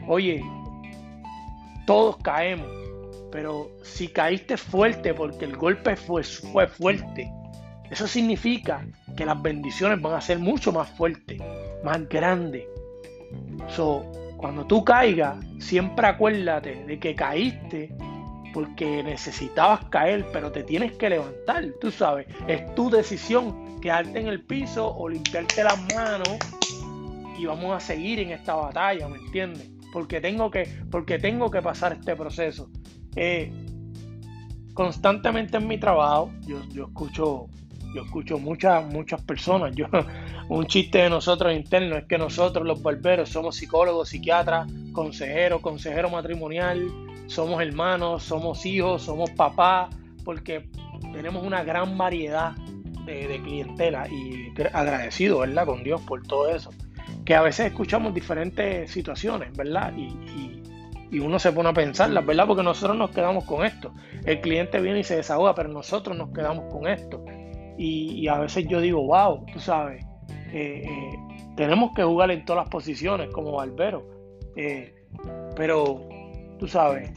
Oye, 0.07 0.43
todos 1.85 2.17
caemos, 2.17 2.67
pero 3.31 3.69
si 3.83 4.09
caíste 4.09 4.57
fuerte 4.57 5.13
porque 5.13 5.45
el 5.45 5.55
golpe 5.55 5.95
fue 5.95 6.23
fuerte, 6.23 7.31
eso 7.89 8.07
significa 8.07 8.85
que 9.15 9.25
las 9.25 9.41
bendiciones 9.41 10.01
van 10.01 10.13
a 10.13 10.21
ser 10.21 10.39
mucho 10.39 10.71
más 10.71 10.89
fuertes, 10.89 11.41
más 11.83 12.07
grandes. 12.07 12.65
So, 13.69 14.05
cuando 14.37 14.65
tú 14.65 14.83
caigas, 14.83 15.37
siempre 15.59 16.07
acuérdate 16.07 16.85
de 16.85 16.99
que 16.99 17.15
caíste 17.15 17.93
porque 18.53 19.03
necesitabas 19.03 19.85
caer, 19.85 20.25
pero 20.31 20.51
te 20.51 20.63
tienes 20.63 20.93
que 20.93 21.09
levantar, 21.09 21.65
tú 21.79 21.91
sabes, 21.91 22.27
es 22.47 22.73
tu 22.75 22.89
decisión 22.89 23.79
quedarte 23.79 24.19
en 24.19 24.27
el 24.27 24.41
piso 24.41 24.95
o 24.95 25.09
limpiarte 25.09 25.63
las 25.63 25.79
manos 25.93 26.37
y 27.37 27.45
vamos 27.45 27.75
a 27.75 27.79
seguir 27.79 28.19
en 28.19 28.31
esta 28.31 28.55
batalla, 28.55 29.07
¿me 29.07 29.17
entiendes? 29.17 29.69
Porque 29.93 30.19
tengo 30.19 30.51
que, 30.51 30.67
porque 30.91 31.19
tengo 31.19 31.49
que 31.49 31.61
pasar 31.61 31.93
este 31.93 32.15
proceso. 32.15 32.69
Eh, 33.15 33.51
constantemente 34.73 35.57
en 35.57 35.67
mi 35.67 35.77
trabajo, 35.77 36.31
yo, 36.45 36.61
yo 36.69 36.85
escucho, 36.85 37.47
yo 37.93 38.03
escucho 38.03 38.37
muchas, 38.37 38.85
muchas 38.85 39.21
personas. 39.21 39.75
Yo, 39.75 39.87
un 40.49 40.65
chiste 40.65 40.99
de 40.99 41.09
nosotros 41.09 41.53
interno 41.53 41.97
es 41.97 42.05
que 42.05 42.17
nosotros 42.17 42.65
los 42.65 42.81
barberos 42.81 43.29
somos 43.29 43.55
psicólogos, 43.55 44.09
psiquiatras, 44.09 44.71
consejeros, 44.91 45.61
consejero 45.61 46.09
matrimonial, 46.09 46.87
somos 47.27 47.61
hermanos, 47.61 48.23
somos 48.23 48.65
hijos, 48.65 49.03
somos 49.03 49.29
papás, 49.31 49.95
porque 50.23 50.69
tenemos 51.13 51.43
una 51.45 51.63
gran 51.63 51.97
variedad 51.97 52.53
de, 53.05 53.41
clientela 53.43 54.07
y 54.07 54.53
agradecido, 54.73 55.39
¿verdad? 55.39 55.65
Con 55.65 55.83
Dios 55.83 56.01
por 56.01 56.23
todo 56.23 56.49
eso. 56.49 56.71
Que 57.25 57.35
a 57.35 57.41
veces 57.41 57.67
escuchamos 57.67 58.13
diferentes 58.13 58.91
situaciones, 58.91 59.55
¿verdad? 59.55 59.93
Y, 59.95 60.57
uno 61.19 61.39
se 61.39 61.51
pone 61.51 61.69
a 61.69 61.73
pensarlas, 61.73 62.23
¿verdad? 62.23 62.45
Porque 62.45 62.61
nosotros 62.61 62.95
nos 62.95 63.09
quedamos 63.09 63.45
con 63.45 63.65
esto. 63.65 63.95
El 64.25 64.41
cliente 64.41 64.79
viene 64.79 64.99
y 64.99 65.03
se 65.03 65.15
desahoga, 65.15 65.55
pero 65.55 65.67
nosotros 65.69 66.15
nos 66.15 66.29
quedamos 66.31 66.71
con 66.71 66.87
esto. 66.87 67.25
Y, 67.81 68.27
a 68.27 68.37
veces 68.39 68.67
yo 68.67 68.81
digo, 68.81 69.01
wow, 69.03 69.45
tú 69.53 69.59
sabes, 69.59 70.03
eh, 70.51 70.83
eh, 70.85 71.45
tenemos 71.55 71.93
que 71.95 72.03
jugar 72.03 72.29
en 72.29 72.43
todas 72.43 72.63
las 72.63 72.69
posiciones 72.69 73.29
como 73.31 73.53
barbero. 73.53 74.05
Eh, 74.57 74.93
pero 75.55 76.01
tú 76.59 76.67
sabes, 76.67 77.09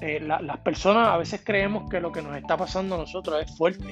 las 0.00 0.58
personas 0.58 1.08
a 1.08 1.16
veces 1.16 1.42
creemos 1.44 1.90
que 1.90 1.98
lo 1.98 2.12
que 2.12 2.22
nos 2.22 2.36
está 2.36 2.56
pasando 2.56 2.94
a 2.94 2.98
nosotros 2.98 3.42
es 3.42 3.56
fuerte, 3.56 3.84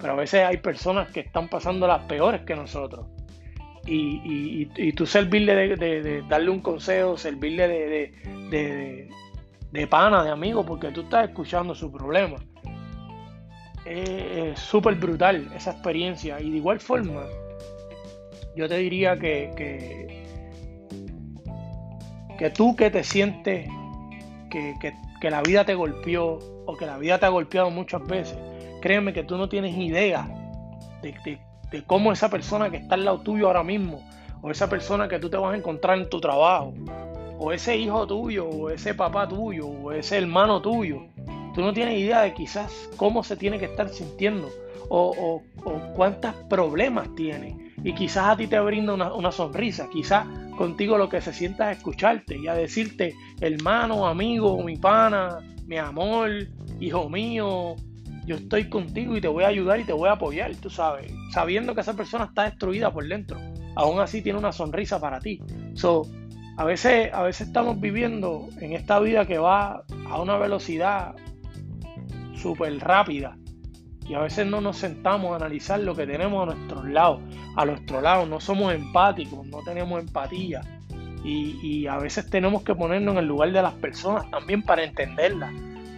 pero 0.00 0.14
a 0.14 0.16
veces 0.16 0.44
hay 0.44 0.56
personas 0.56 1.08
que 1.12 1.20
están 1.20 1.48
pasando 1.48 1.86
las 1.86 2.02
peores 2.06 2.40
que 2.42 2.56
nosotros. 2.56 3.06
Y, 3.86 4.68
y, 4.76 4.92
tú 4.92 5.06
servirle 5.06 5.76
de, 5.76 6.22
darle 6.28 6.50
un 6.50 6.60
consejo, 6.60 7.16
servirle 7.16 7.68
de, 7.68 9.08
de, 9.70 9.86
pana, 9.86 10.24
de 10.24 10.30
amigo, 10.30 10.66
porque 10.66 10.90
tú 10.90 11.02
estás 11.02 11.28
escuchando 11.28 11.76
su 11.76 11.92
problema. 11.92 12.36
Es 13.88 14.58
súper 14.58 14.96
brutal 14.96 15.48
esa 15.54 15.70
experiencia. 15.70 16.40
Y 16.40 16.50
de 16.50 16.56
igual 16.58 16.80
forma, 16.80 17.24
yo 18.54 18.68
te 18.68 18.76
diría 18.76 19.18
que, 19.18 19.50
que, 19.56 20.24
que 22.38 22.50
tú 22.50 22.76
que 22.76 22.90
te 22.90 23.02
sientes 23.02 23.68
que, 24.48 25.30
la 25.30 25.42
vida 25.42 25.64
te 25.64 25.74
golpeó 25.74 26.38
o 26.66 26.76
que 26.76 26.86
la 26.86 26.98
vida 26.98 27.18
te 27.18 27.26
ha 27.26 27.30
golpeado 27.30 27.70
muchas 27.70 28.06
veces, 28.06 28.38
créeme 28.80 29.12
que 29.12 29.24
tú 29.24 29.36
no 29.36 29.48
tienes 29.48 29.76
idea 29.76 30.28
de, 31.02 31.82
cómo 31.86 32.12
esa 32.12 32.30
persona 32.30 32.70
que 32.70 32.78
está 32.78 32.94
al 32.94 33.04
lado 33.04 33.20
tuyo 33.20 33.46
ahora 33.46 33.62
mismo, 33.62 34.02
o 34.42 34.50
esa 34.50 34.68
persona 34.68 35.08
que 35.08 35.18
tú 35.18 35.28
te 35.28 35.36
vas 35.36 35.54
a 35.54 35.56
encontrar 35.56 35.98
en 35.98 36.08
tu 36.08 36.20
trabajo, 36.20 36.72
o 37.38 37.52
ese 37.52 37.76
hijo 37.76 38.06
tuyo, 38.06 38.48
o 38.48 38.70
ese 38.70 38.94
papá 38.94 39.28
tuyo, 39.28 39.66
o 39.66 39.92
ese 39.92 40.18
hermano 40.18 40.60
tuyo, 40.60 41.06
tú 41.58 41.64
no 41.64 41.72
tienes 41.72 41.98
idea 41.98 42.20
de 42.20 42.34
quizás 42.34 42.88
cómo 42.96 43.24
se 43.24 43.36
tiene 43.36 43.58
que 43.58 43.64
estar 43.64 43.88
sintiendo, 43.88 44.48
o, 44.88 45.42
o, 45.64 45.94
cuántos 45.96 46.32
problemas 46.48 47.12
tiene. 47.16 47.72
Y 47.82 47.94
quizás 47.94 48.28
a 48.28 48.36
ti 48.36 48.46
te 48.46 48.60
brinda 48.60 48.94
una, 48.94 49.12
una 49.12 49.32
sonrisa, 49.32 49.88
quizás 49.92 50.24
contigo 50.56 50.96
lo 50.96 51.08
que 51.08 51.20
se 51.20 51.32
sienta 51.32 51.72
es 51.72 51.78
escucharte 51.78 52.38
y 52.38 52.46
a 52.46 52.54
decirte, 52.54 53.16
hermano, 53.40 54.06
amigo, 54.06 54.62
mi 54.62 54.76
pana, 54.76 55.40
mi 55.66 55.78
amor, 55.78 56.30
hijo 56.78 57.10
mío, 57.10 57.74
yo 58.24 58.36
estoy 58.36 58.68
contigo 58.68 59.16
y 59.16 59.20
te 59.20 59.26
voy 59.26 59.42
a 59.42 59.48
ayudar 59.48 59.80
y 59.80 59.84
te 59.84 59.92
voy 59.92 60.10
a 60.10 60.12
apoyar, 60.12 60.54
tú 60.54 60.70
sabes, 60.70 61.12
sabiendo 61.32 61.74
que 61.74 61.80
esa 61.80 61.94
persona 61.94 62.26
está 62.26 62.44
destruida 62.44 62.92
por 62.92 63.04
dentro, 63.08 63.36
aún 63.74 63.98
así 63.98 64.22
tiene 64.22 64.38
una 64.38 64.52
sonrisa 64.52 65.00
para 65.00 65.18
ti. 65.18 65.42
So, 65.74 66.02
a 66.56 66.64
veces, 66.64 67.12
a 67.12 67.24
veces 67.24 67.48
estamos 67.48 67.80
viviendo 67.80 68.48
en 68.60 68.74
esta 68.74 69.00
vida 69.00 69.26
que 69.26 69.38
va 69.38 69.82
a 70.08 70.20
una 70.20 70.36
velocidad 70.36 71.16
súper 72.38 72.78
rápida. 72.78 73.36
Y 74.08 74.14
a 74.14 74.20
veces 74.20 74.46
no 74.46 74.60
nos 74.60 74.78
sentamos 74.78 75.32
a 75.32 75.36
analizar 75.36 75.80
lo 75.80 75.94
que 75.94 76.06
tenemos 76.06 76.42
a 76.42 76.54
nuestros 76.54 76.84
lados, 76.86 77.20
a 77.56 77.66
nuestro 77.66 78.00
lado, 78.00 78.24
no 78.24 78.40
somos 78.40 78.72
empáticos, 78.72 79.46
no 79.46 79.62
tenemos 79.62 80.00
empatía. 80.00 80.62
Y, 81.24 81.86
a 81.86 81.98
veces 81.98 82.30
tenemos 82.30 82.62
que 82.62 82.74
ponernos 82.74 83.12
en 83.12 83.18
el 83.18 83.26
lugar 83.26 83.52
de 83.52 83.60
las 83.60 83.74
personas 83.74 84.30
también 84.30 84.62
para 84.62 84.82
entenderlas. 84.82 85.52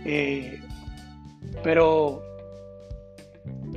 Eh, 0.04 0.60
pero 1.62 2.20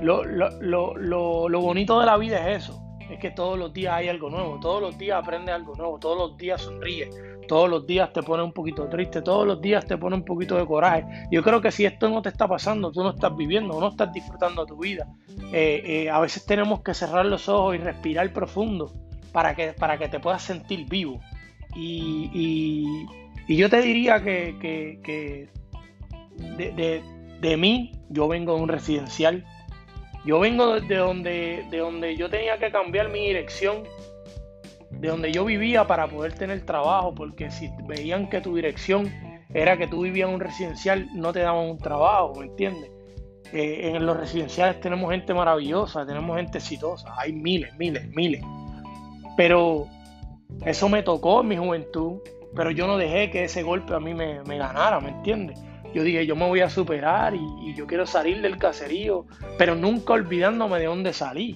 lo, 0.02 0.24
lo, 0.24 1.62
bonito 1.62 2.00
de 2.00 2.06
la 2.06 2.18
vida 2.18 2.50
es 2.50 2.64
eso, 2.64 2.82
es 3.10 3.20
que 3.20 3.32
todos 3.32 3.58
los 3.58 3.74
días 3.74 3.94
hay 3.94 4.10
algo 4.10 4.30
nuevo, 4.30 4.60
todos 4.60 4.82
los 4.82 4.98
días 4.98 5.22
aprendes 5.22 5.54
algo 5.54 5.76
nuevo, 5.76 6.00
todos 6.00 6.18
los 6.18 6.38
días 6.38 6.62
sonríes, 6.62 7.14
todos 7.48 7.70
los 7.70 7.86
días 7.86 8.12
te 8.14 8.24
pone 8.24 8.44
un 8.44 8.52
poquito 8.52 8.88
triste, 8.88 9.22
todos 9.22 9.46
los 9.46 9.62
días 9.62 9.86
te 9.86 9.98
pone 9.98 10.16
un 10.16 10.26
poquito 10.26 10.58
de 10.58 10.66
coraje. 10.66 11.06
Yo 11.32 11.44
creo 11.44 11.62
que 11.62 11.72
si 11.72 11.86
esto 11.86 12.10
no 12.10 12.22
te 12.22 12.30
está 12.30 12.48
pasando, 12.48 12.92
tú 12.92 13.04
no 13.04 13.12
estás 13.12 13.36
viviendo, 13.36 13.80
no 13.80 13.90
estás 13.90 14.12
disfrutando 14.14 14.66
tu 14.66 14.78
vida. 14.78 15.08
Eh, 15.52 15.82
eh, 15.86 16.10
a 16.10 16.20
veces 16.20 16.46
tenemos 16.46 16.82
que 16.82 16.94
cerrar 16.94 17.26
los 17.26 17.48
ojos 17.50 17.76
y 17.76 17.78
respirar 17.78 18.32
profundo 18.34 18.92
para 19.32 19.56
que, 19.56 19.74
para 19.74 19.98
que 19.98 20.08
te 20.08 20.20
puedas 20.20 20.42
sentir 20.42 20.88
vivo. 20.88 21.20
Y, 21.76 23.06
yo 23.48 23.70
te 23.70 23.82
diría 23.82 24.24
que, 24.24 25.50
de, 26.58 27.04
de, 27.42 27.58
mí, 27.58 27.92
yo 28.10 28.28
vengo 28.28 28.56
de 28.56 28.62
un 28.62 28.70
residencial. 28.70 29.44
Yo 30.26 30.40
vengo 30.40 30.80
de 30.80 30.96
donde, 30.96 31.66
de 31.70 31.78
donde 31.80 32.16
yo 32.16 32.30
tenía 32.30 32.58
que 32.58 32.72
cambiar 32.72 33.10
mi 33.10 33.28
dirección 33.28 33.84
de 35.00 35.08
donde 35.08 35.32
yo 35.32 35.46
vivía 35.46 35.86
para 35.86 36.08
poder 36.08 36.34
tener 36.34 36.66
trabajo, 36.66 37.14
porque 37.14 37.52
si 37.52 37.70
veían 37.88 38.30
que 38.30 38.42
tu 38.42 38.56
dirección 38.56 39.12
era 39.54 39.78
que 39.78 39.88
tú 39.88 40.02
vivías 40.02 40.30
en 40.30 40.36
un 40.36 40.42
residencial, 40.42 41.08
no 41.14 41.32
te 41.32 41.40
daban 41.40 41.70
un 41.70 41.78
trabajo, 41.78 42.34
¿me 42.40 42.46
entiendes? 42.48 42.90
Eh, 43.52 43.92
en 43.94 44.06
los 44.06 44.18
residenciales 44.18 44.80
tenemos 44.80 45.12
gente 45.12 45.34
maravillosa, 45.34 46.06
tenemos 46.06 46.38
gente 46.38 46.58
exitosa, 46.58 47.14
hay 47.18 47.34
miles, 47.34 47.76
miles, 47.78 48.08
miles. 48.16 48.44
Pero 49.38 49.88
eso 50.66 50.90
me 50.90 51.04
tocó 51.04 51.42
en 51.42 51.50
mi 51.50 51.58
juventud, 51.58 52.20
pero 52.56 52.72
yo 52.72 52.88
no 52.88 52.98
dejé 52.98 53.30
que 53.30 53.44
ese 53.44 53.62
golpe 53.62 53.94
a 53.94 54.00
mí 54.00 54.14
me, 54.14 54.42
ganara, 54.44 55.00
¿me 55.00 55.10
entiendes? 55.10 55.60
Yo 55.94 56.02
dije, 56.02 56.26
yo 56.26 56.36
me 56.36 56.48
voy 56.48 56.62
a 56.62 56.70
superar 56.70 57.36
y, 57.36 57.46
y, 57.62 57.76
yo 57.76 57.86
quiero 57.86 58.08
salir 58.08 58.42
del 58.42 58.58
caserío, 58.58 59.28
pero 59.60 59.76
nunca 59.76 60.14
olvidándome 60.14 60.80
de 60.80 60.86
dónde 60.86 61.14
salí 61.14 61.56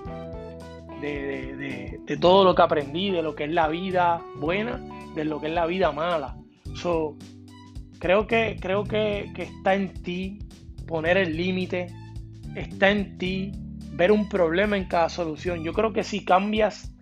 de, 1.01 2.17
todo 2.19 2.43
lo 2.43 2.55
que 2.55 2.61
aprendí, 2.61 3.11
de 3.11 3.21
lo 3.21 3.35
que 3.35 3.45
es 3.45 3.51
la 3.51 3.67
vida 3.67 4.21
buena, 4.35 4.81
de 5.15 5.25
lo 5.25 5.39
que 5.39 5.47
es 5.47 5.53
la 5.53 5.65
vida 5.65 5.91
mala. 5.91 6.37
So, 6.75 7.15
creo 7.99 8.27
que, 8.27 8.57
creo 8.59 8.83
que, 8.83 9.31
está 9.37 9.75
en 9.75 9.93
ti 10.01 10.39
poner 10.87 11.17
el 11.17 11.35
límite, 11.35 11.87
está 12.55 12.89
en 12.89 13.17
ti 13.17 13.51
ver 13.93 14.11
un 14.11 14.29
problema 14.29 14.77
en 14.77 14.85
cada 14.85 15.09
solución. 15.09 15.63
Yo 15.63 15.73
creo 15.73 15.93
que 15.93 16.03
si 16.03 16.23
cambias 16.23 16.93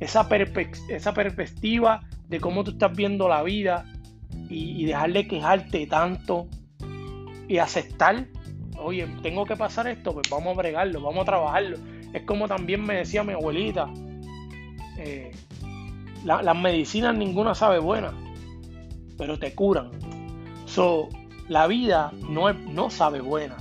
esa, 0.00 0.28
esa 0.88 1.14
perspectiva 1.14 2.02
de 2.28 2.40
cómo 2.40 2.64
tú 2.64 2.72
estás 2.72 2.94
viendo 2.96 3.28
la 3.28 3.42
vida 3.42 3.84
y, 4.48 4.82
y 4.82 4.84
dejar 4.86 5.12
de 5.12 5.26
quejarte 5.26 5.86
tanto 5.86 6.48
y 7.48 7.58
aceptar, 7.58 8.26
oye, 8.78 9.06
tengo 9.22 9.44
que 9.44 9.56
pasar 9.56 9.88
esto, 9.88 10.12
pues 10.12 10.28
vamos 10.30 10.54
a 10.54 10.58
bregarlo, 10.58 11.00
vamos 11.00 11.22
a 11.22 11.24
trabajarlo 11.24 11.76
es 12.12 12.22
como 12.22 12.48
también 12.48 12.82
me 12.82 12.94
decía 12.94 13.22
mi 13.24 13.32
abuelita, 13.32 13.88
eh, 14.98 15.30
las 16.24 16.56
medicinas 16.56 17.16
ninguna 17.16 17.54
sabe 17.54 17.78
buena, 17.78 18.12
pero 19.16 19.38
te 19.38 19.54
curan. 19.54 19.90
So, 20.66 21.08
la 21.48 21.66
vida 21.66 22.12
no, 22.28 22.52
no 22.52 22.90
sabe 22.90 23.20
buena, 23.20 23.56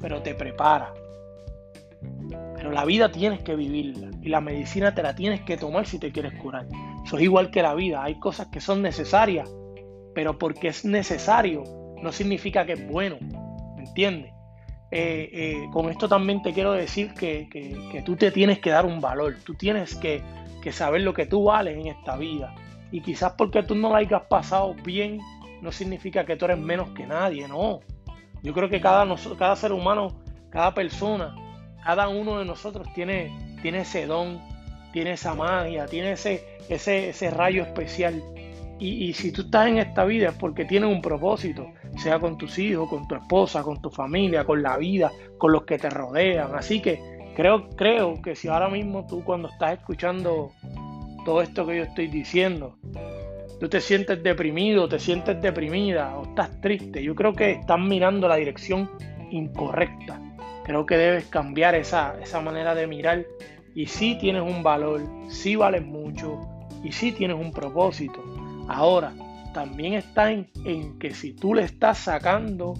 pero 0.00 0.22
te 0.22 0.34
prepara. 0.34 0.92
Pero 2.54 2.72
la 2.72 2.84
vida 2.84 3.10
tienes 3.10 3.40
que 3.40 3.56
vivirla 3.56 4.10
y 4.20 4.28
la 4.28 4.40
medicina 4.40 4.94
te 4.94 5.02
la 5.02 5.14
tienes 5.14 5.40
que 5.42 5.56
tomar 5.56 5.86
si 5.86 5.98
te 5.98 6.12
quieres 6.12 6.34
curar. 6.34 6.66
Eso 7.04 7.16
es 7.16 7.22
igual 7.22 7.50
que 7.50 7.62
la 7.62 7.74
vida. 7.74 8.02
Hay 8.02 8.18
cosas 8.18 8.48
que 8.48 8.60
son 8.60 8.82
necesarias, 8.82 9.48
pero 10.14 10.38
porque 10.38 10.68
es 10.68 10.84
necesario 10.84 11.64
no 12.02 12.12
significa 12.12 12.64
que 12.66 12.74
es 12.74 12.88
bueno. 12.88 13.16
¿Me 13.76 13.84
entiendes? 13.84 14.32
Eh, 14.90 15.28
eh, 15.32 15.68
con 15.70 15.90
esto 15.90 16.08
también 16.08 16.42
te 16.42 16.54
quiero 16.54 16.72
decir 16.72 17.12
que, 17.12 18.02
tú 18.06 18.16
te 18.16 18.30
tienes 18.30 18.58
que 18.58 18.70
dar 18.70 18.86
un 18.86 19.00
valor, 19.00 19.36
tú 19.44 19.54
tienes 19.54 19.94
que, 19.94 20.22
saber 20.70 21.00
lo 21.00 21.14
que 21.14 21.24
tú 21.24 21.44
vales 21.44 21.78
en 21.78 21.86
esta 21.86 22.16
vida. 22.16 22.54
Y 22.90 23.00
quizás 23.00 23.32
porque 23.38 23.62
tú 23.62 23.74
no 23.74 23.90
la 23.90 23.98
hayas 23.98 24.22
pasado 24.28 24.74
bien, 24.84 25.18
no 25.62 25.72
significa 25.72 26.26
que 26.26 26.36
tú 26.36 26.44
eres 26.44 26.58
menos 26.58 26.90
que 26.90 27.06
nadie, 27.06 27.48
no. 27.48 27.80
Yo 28.42 28.52
creo 28.52 28.68
que 28.68 28.78
cada, 28.78 29.06
cada 29.38 29.56
ser 29.56 29.72
humano, 29.72 30.20
cada 30.50 30.74
persona, 30.74 31.34
cada 31.82 32.08
uno 32.08 32.38
de 32.38 32.44
nosotros 32.44 32.86
tiene, 32.94 33.56
tiene 33.62 33.80
ese 33.80 34.06
don, 34.06 34.40
tiene 34.92 35.12
esa 35.12 35.34
magia, 35.34 35.86
tiene 35.86 36.12
ese, 36.12 36.44
ese, 36.68 37.08
ese 37.08 37.30
rayo 37.30 37.62
especial. 37.62 38.22
Y, 38.78 39.08
y 39.08 39.14
si 39.14 39.32
tú 39.32 39.42
estás 39.42 39.68
en 39.68 39.78
esta 39.78 40.04
vida 40.04 40.28
es 40.28 40.34
porque 40.34 40.66
tienes 40.66 40.90
un 40.90 41.00
propósito 41.00 41.72
sea 41.98 42.18
con 42.18 42.38
tus 42.38 42.58
hijos, 42.58 42.88
con 42.88 43.06
tu 43.08 43.14
esposa, 43.14 43.62
con 43.62 43.80
tu 43.80 43.90
familia, 43.90 44.44
con 44.44 44.62
la 44.62 44.76
vida, 44.76 45.12
con 45.38 45.52
los 45.52 45.64
que 45.64 45.78
te 45.78 45.90
rodean. 45.90 46.54
Así 46.54 46.80
que 46.80 47.00
creo, 47.34 47.68
creo 47.70 48.20
que 48.22 48.34
si 48.34 48.48
ahora 48.48 48.68
mismo 48.68 49.06
tú 49.06 49.24
cuando 49.24 49.48
estás 49.48 49.78
escuchando 49.78 50.52
todo 51.24 51.42
esto 51.42 51.66
que 51.66 51.78
yo 51.78 51.82
estoy 51.84 52.08
diciendo, 52.08 52.76
tú 53.60 53.68
te 53.68 53.80
sientes 53.80 54.22
deprimido, 54.22 54.88
te 54.88 54.98
sientes 54.98 55.40
deprimida 55.40 56.16
o 56.16 56.24
estás 56.24 56.60
triste, 56.60 57.02
yo 57.02 57.14
creo 57.14 57.32
que 57.32 57.52
estás 57.52 57.78
mirando 57.80 58.28
la 58.28 58.36
dirección 58.36 58.90
incorrecta. 59.30 60.20
Creo 60.64 60.86
que 60.86 60.96
debes 60.96 61.24
cambiar 61.26 61.74
esa, 61.74 62.16
esa 62.22 62.40
manera 62.40 62.74
de 62.74 62.86
mirar 62.86 63.24
y 63.74 63.86
si 63.86 64.16
tienes 64.18 64.42
un 64.42 64.62
valor, 64.62 65.02
si 65.28 65.56
vales 65.56 65.84
mucho 65.84 66.40
y 66.82 66.92
si 66.92 67.12
tienes 67.12 67.36
un 67.36 67.52
propósito. 67.52 68.22
Ahora, 68.68 69.12
también 69.52 69.94
está 69.94 70.30
en, 70.32 70.46
que 70.98 71.12
si 71.12 71.32
tú 71.32 71.54
le 71.54 71.62
estás 71.62 71.98
sacando 71.98 72.74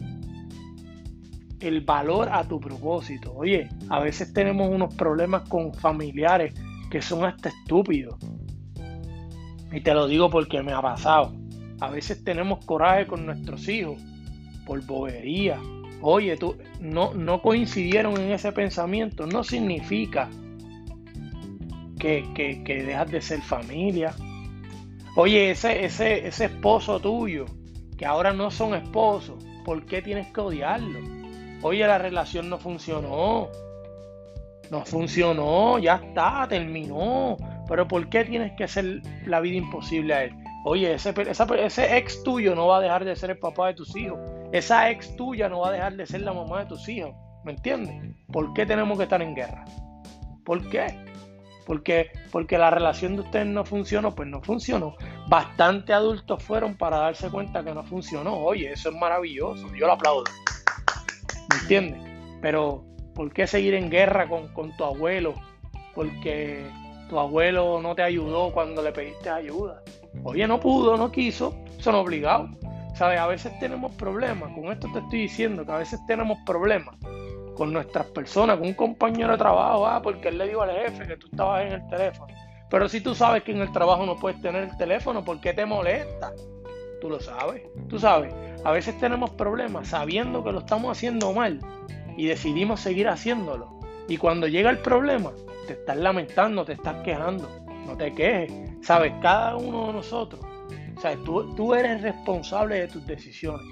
el 1.61 1.81
valor 1.81 2.29
a 2.31 2.45
tu 2.45 2.61
propósito. 2.61 3.33
Oye, 3.35 3.69
a 3.89 4.01
veces 4.01 4.33
tenemos 4.33 4.69
unos 4.69 4.95
problemas 4.95 5.49
con 5.49 5.75
familiares 5.75 6.55
que 6.91 7.03
son 7.03 7.25
hasta 7.25 7.49
estúpidos. 7.49 8.17
Y 9.73 9.81
te 9.81 9.93
lo 9.93 10.07
digo 10.07 10.31
porque 10.31 10.63
me 10.63 10.73
ha 10.73 10.81
pasado. 10.81 11.35
A 11.81 11.91
veces 11.91 12.23
tenemos 12.25 12.65
coraje 12.65 13.07
con 13.07 13.27
nuestros 13.27 13.69
hijos 13.69 14.01
por 14.65 14.85
bobería. 14.87 15.59
Oye, 16.01 16.37
tú 16.37 16.57
no, 16.81 17.13
no 17.15 17.43
coincidieron 17.43 18.19
en 18.21 18.33
ese 18.33 18.53
pensamiento. 18.53 19.27
No 19.27 19.43
significa 19.43 20.29
que, 21.99 22.25
que, 22.35 22.63
que 22.63 22.85
dejas 22.85 23.11
de 23.11 23.21
ser 23.21 23.43
familia. 23.43 24.15
Oye, 25.21 25.51
ese, 25.51 25.85
ese, 25.85 26.29
ese 26.29 26.45
esposo 26.45 27.01
tuyo, 27.01 27.45
que 27.97 28.07
ahora 28.07 28.33
no 28.33 28.53
son 28.53 28.77
esposos, 28.77 29.45
¿por 29.65 29.85
qué 29.85 30.01
tienes 30.01 30.33
que 30.33 30.41
odiarlo? 30.41 31.01
Oye, 31.63 31.85
la 31.89 31.99
relación 31.99 32.49
no 32.49 32.57
funcionó. 32.57 33.49
No 34.71 34.85
funcionó, 34.85 35.81
ya 35.81 35.97
está, 35.97 36.47
terminó. 36.49 37.37
Pero 37.67 37.89
¿por 37.89 38.09
qué 38.09 38.27
tienes 38.27 38.53
que 38.53 38.63
hacer 38.63 39.03
la 39.27 39.41
vida 39.41 39.57
imposible 39.57 40.15
a 40.15 40.23
él? 40.23 40.37
Oye, 40.65 40.95
ese, 40.95 41.13
ese 41.65 41.97
ex 41.97 42.23
tuyo 42.23 42.55
no 42.55 42.69
va 42.69 42.77
a 42.77 42.81
dejar 42.81 43.05
de 43.05 43.17
ser 43.17 43.31
el 43.31 43.39
papá 43.39 43.67
de 43.67 43.75
tus 43.75 43.97
hijos. 43.97 44.21
Esa 44.53 44.89
ex 44.89 45.17
tuya 45.17 45.49
no 45.49 45.59
va 45.59 45.71
a 45.71 45.73
dejar 45.73 45.97
de 45.97 46.07
ser 46.07 46.21
la 46.21 46.33
mamá 46.33 46.61
de 46.61 46.67
tus 46.67 46.89
hijos. 46.89 47.13
¿Me 47.43 47.51
entiendes? 47.51 48.15
¿Por 48.33 48.55
qué 48.55 48.65
tenemos 48.65 48.97
que 48.97 49.03
estar 49.03 49.21
en 49.21 49.35
guerra? 49.35 49.65
¿Por 50.45 50.71
qué? 50.71 50.87
Porque, 51.69 52.11
porque 52.33 52.57
la 52.57 52.71
relación 52.71 53.15
de 53.15 53.23
ustedes 53.23 53.47
no 53.47 53.63
funcionó, 53.63 54.15
pues 54.15 54.27
no 54.27 54.41
funcionó. 54.41 54.97
Bastante 55.29 55.93
adultos 55.93 56.43
fueron 56.43 56.75
para 56.75 56.97
darse 56.97 57.29
cuenta 57.29 57.63
que 57.63 57.75
no 57.75 57.85
funcionó. 57.85 58.39
Oye, 58.39 58.73
eso 58.73 58.89
es 58.89 58.95
maravilloso, 58.97 59.69
yo 59.75 59.87
lo 59.87 59.93
aplaudo. 59.93 60.25
¿Me 61.51 61.61
entiendes? 61.61 62.01
Pero, 62.41 62.87
¿por 63.15 63.35
qué 63.35 63.47
seguir 63.47 63.75
en 63.75 63.91
guerra 63.91 64.27
con, 64.27 64.49
con 64.55 64.75
tu 64.79 64.85
abuelo? 64.85 65.35
Porque 65.95 66.65
tu 67.11 67.19
abuelo 67.19 67.83
no 67.83 67.95
te 67.95 68.03
ayudó 68.03 68.51
cuando 68.51 68.81
le 68.81 68.91
pediste 68.91 69.29
ayuda. 69.29 69.83
Oye, 70.25 70.49
no 70.49 70.59
pudo, 70.59 70.97
no 70.97 71.13
quiso, 71.13 71.55
son 71.81 71.97
obligados. 71.97 72.49
¿Sabes? 72.95 73.21
A 73.21 73.27
veces 73.27 73.53
tenemos 73.61 73.95
problemas, 73.97 74.51
con 74.55 74.73
esto 74.73 74.89
te 74.91 75.01
estoy 75.01 75.21
diciendo 75.21 75.67
que 75.67 75.73
a 75.73 75.77
veces 75.77 76.01
tenemos 76.07 76.39
problemas 76.47 76.97
con 77.59 77.73
nuestras 77.73 78.07
personas, 78.07 78.57
con 78.57 78.69
un 78.69 78.75
compañero 78.75 79.33
de 79.33 79.39
trabajo, 79.39 79.85
ah, 79.85 80.01
porque 80.01 80.29
él 80.29 80.39
le 80.39 80.47
dijo 80.47 80.63
al 80.63 80.71
jefe 80.71 81.09
que 81.09 81.17
tú 81.17 81.27
estabas 81.27 81.67
en 81.67 81.73
el 81.73 81.89
teléfono. 81.89 82.33
Pero 82.71 82.89
si 82.89 83.01
tú 83.01 83.17
sabes 83.17 83.43
que 83.43 83.51
en 83.51 83.59
el 83.59 83.73
trabajo 83.73 84.07
no 84.07 84.17
puedes 84.17 84.41
tener 84.41 84.63
el 84.63 84.77
teléfono, 84.77 85.25
¿por 85.25 85.41
qué 85.41 85.53
te 85.53 85.67
molesta? 85.67 86.33
Tú 87.01 87.11
lo 87.11 87.19
sabes, 87.19 87.63
tú 87.89 87.99
sabes. 87.99 88.33
A 88.65 88.71
veces 88.71 88.97
tenemos 89.01 89.31
problemas 89.31 89.89
sabiendo 89.89 90.45
que 90.45 90.53
lo 90.53 90.61
estamos 90.61 90.97
haciendo 90.97 91.33
mal 91.33 91.59
y 92.17 92.27
decidimos 92.27 92.79
seguir 92.81 93.09
haciéndolo. 93.09 93.81
Y 94.07 94.19
cuando 94.19 94.47
llega 94.47 94.71
el 94.71 94.79
problema, 94.79 95.33
te 95.67 95.73
estás 95.73 95.97
lamentando, 95.97 96.65
te 96.65 96.75
estás 96.75 97.03
quejando. 97.03 97.49
No 97.87 97.97
te 97.97 98.15
quejes. 98.15 98.53
Sabes, 98.83 99.13
cada 99.21 99.57
uno 99.57 99.89
de 99.89 99.95
nosotros, 99.95 100.41
sabes, 101.01 101.23
tú, 101.25 101.55
tú 101.57 101.75
eres 101.75 102.03
responsable 102.03 102.81
de 102.81 102.89
tus 102.89 103.05
decisiones. 103.05 103.67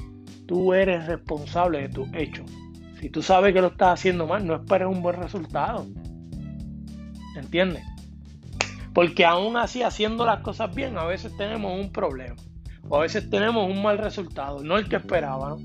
Tú 0.46 0.74
eres 0.74 1.06
responsable 1.06 1.82
de 1.82 1.88
tus 1.88 2.08
hechos. 2.14 2.50
Si 3.06 3.10
tú 3.10 3.22
sabes 3.22 3.54
que 3.54 3.60
lo 3.60 3.68
estás 3.68 4.00
haciendo 4.00 4.26
mal, 4.26 4.44
no 4.44 4.56
esperes 4.56 4.88
un 4.88 5.00
buen 5.00 5.14
resultado. 5.14 5.86
¿Entiendes? 7.36 7.84
Porque 8.92 9.24
aún 9.24 9.56
así, 9.56 9.84
haciendo 9.84 10.26
las 10.26 10.40
cosas 10.40 10.74
bien, 10.74 10.98
a 10.98 11.04
veces 11.04 11.32
tenemos 11.36 11.80
un 11.80 11.92
problema. 11.92 12.34
O 12.88 12.96
a 12.96 13.02
veces 13.02 13.30
tenemos 13.30 13.70
un 13.70 13.80
mal 13.80 13.98
resultado, 13.98 14.64
no 14.64 14.76
el 14.76 14.88
que 14.88 14.96
esperaba. 14.96 15.56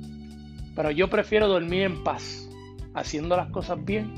Pero 0.76 0.92
yo 0.92 1.10
prefiero 1.10 1.48
dormir 1.48 1.82
en 1.82 2.04
paz, 2.04 2.48
haciendo 2.94 3.36
las 3.36 3.50
cosas 3.50 3.84
bien, 3.84 4.14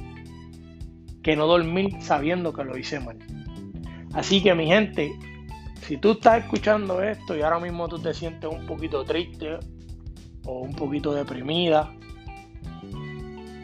que 1.24 1.38
no 1.38 1.48
dormir 1.48 1.96
sabiendo 2.02 2.52
que 2.52 2.66
lo 2.66 2.78
hice 2.78 3.00
mal. 3.00 3.20
Así 4.12 4.44
que 4.44 4.54
mi 4.54 4.68
gente, 4.68 5.14
si 5.84 5.96
tú 5.96 6.12
estás 6.12 6.44
escuchando 6.44 7.02
esto 7.02 7.38
y 7.38 7.42
ahora 7.42 7.60
mismo 7.60 7.88
tú 7.88 8.00
te 8.00 8.14
sientes 8.14 8.50
un 8.52 8.66
poquito 8.66 9.06
triste 9.06 9.60
o 10.44 10.60
un 10.60 10.76
poquito 10.76 11.14
deprimida, 11.14 11.90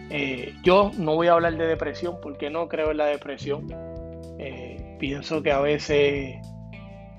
eh, 0.10 0.54
yo 0.64 0.92
no 0.98 1.16
voy 1.16 1.28
a 1.28 1.34
hablar 1.34 1.58
de 1.58 1.68
depresión 1.68 2.18
porque 2.22 2.50
no 2.50 2.68
creo 2.68 2.92
en 2.92 2.98
la 2.98 3.06
depresión. 3.06 3.68
Eh, 4.40 4.98
pienso 5.00 5.44
que 5.44 5.52
a 5.52 5.60
veces 5.60 6.36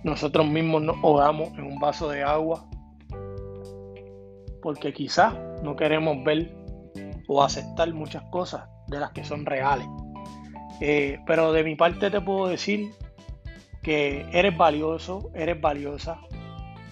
nosotros 0.03 0.47
mismos 0.47 0.83
nos 0.83 0.97
ahogamos 0.97 1.51
en 1.59 1.65
un 1.65 1.79
vaso 1.79 2.09
de 2.09 2.23
agua 2.23 2.67
porque 4.63 4.93
quizás 4.93 5.35
no 5.63 5.77
queremos 5.77 6.23
ver 6.25 6.53
o 7.29 7.43
aceptar 7.43 7.93
muchas 7.95 8.23
cosas 8.31 8.69
de 8.89 9.01
las 9.01 9.13
que 9.13 9.25
son 9.25 9.47
reales. 9.47 9.87
Eh, 10.81 11.19
pero 11.27 11.53
de 11.53 11.63
mi 11.63 11.77
parte 11.77 12.11
te 12.11 12.21
puedo 12.21 12.49
decir 12.49 12.91
que 13.83 14.27
eres 14.33 14.57
valioso, 14.57 15.31
eres 15.35 15.61
valiosa, 15.61 16.21